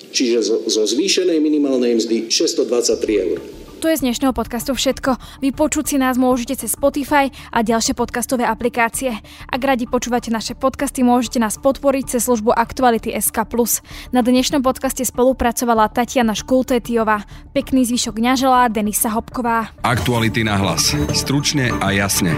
Čiže 0.09 0.39
zo, 0.43 0.57
zo 0.67 0.83
zvýšenej 0.85 1.39
minimálnej 1.41 1.95
mzdy 1.95 2.29
623 2.29 3.25
eur. 3.25 3.58
To 3.79 3.87
je 3.87 3.95
z 3.95 4.11
dnešného 4.11 4.35
podcastu 4.35 4.75
všetko. 4.75 5.39
Vypočuť 5.39 5.95
si 5.95 5.97
nás 6.03 6.19
môžete 6.19 6.59
cez 6.59 6.75
Spotify 6.75 7.31
a 7.55 7.63
ďalšie 7.63 7.95
podcastové 7.95 8.43
aplikácie. 8.43 9.15
Ak 9.47 9.63
radi 9.63 9.87
počúvate 9.87 10.35
naše 10.35 10.59
podcasty, 10.59 11.07
môžete 11.07 11.39
nás 11.39 11.63
podporiť 11.63 12.19
cez 12.19 12.27
službu 12.27 12.51
Aktuality 12.59 13.15
SK+. 13.15 13.47
Na 14.11 14.27
dnešnom 14.27 14.67
podcaste 14.67 15.07
spolupracovala 15.07 15.95
Tatiana 15.95 16.35
Škultétiová. 16.35 17.23
Pekný 17.55 17.87
zvyšok 17.87 18.19
dňa 18.19 18.33
želá 18.35 18.67
Denisa 18.67 19.15
Hopková. 19.15 19.71
Aktuality 19.87 20.43
na 20.43 20.59
hlas. 20.59 20.99
Stručne 21.15 21.71
a 21.79 21.95
jasne. 21.95 22.35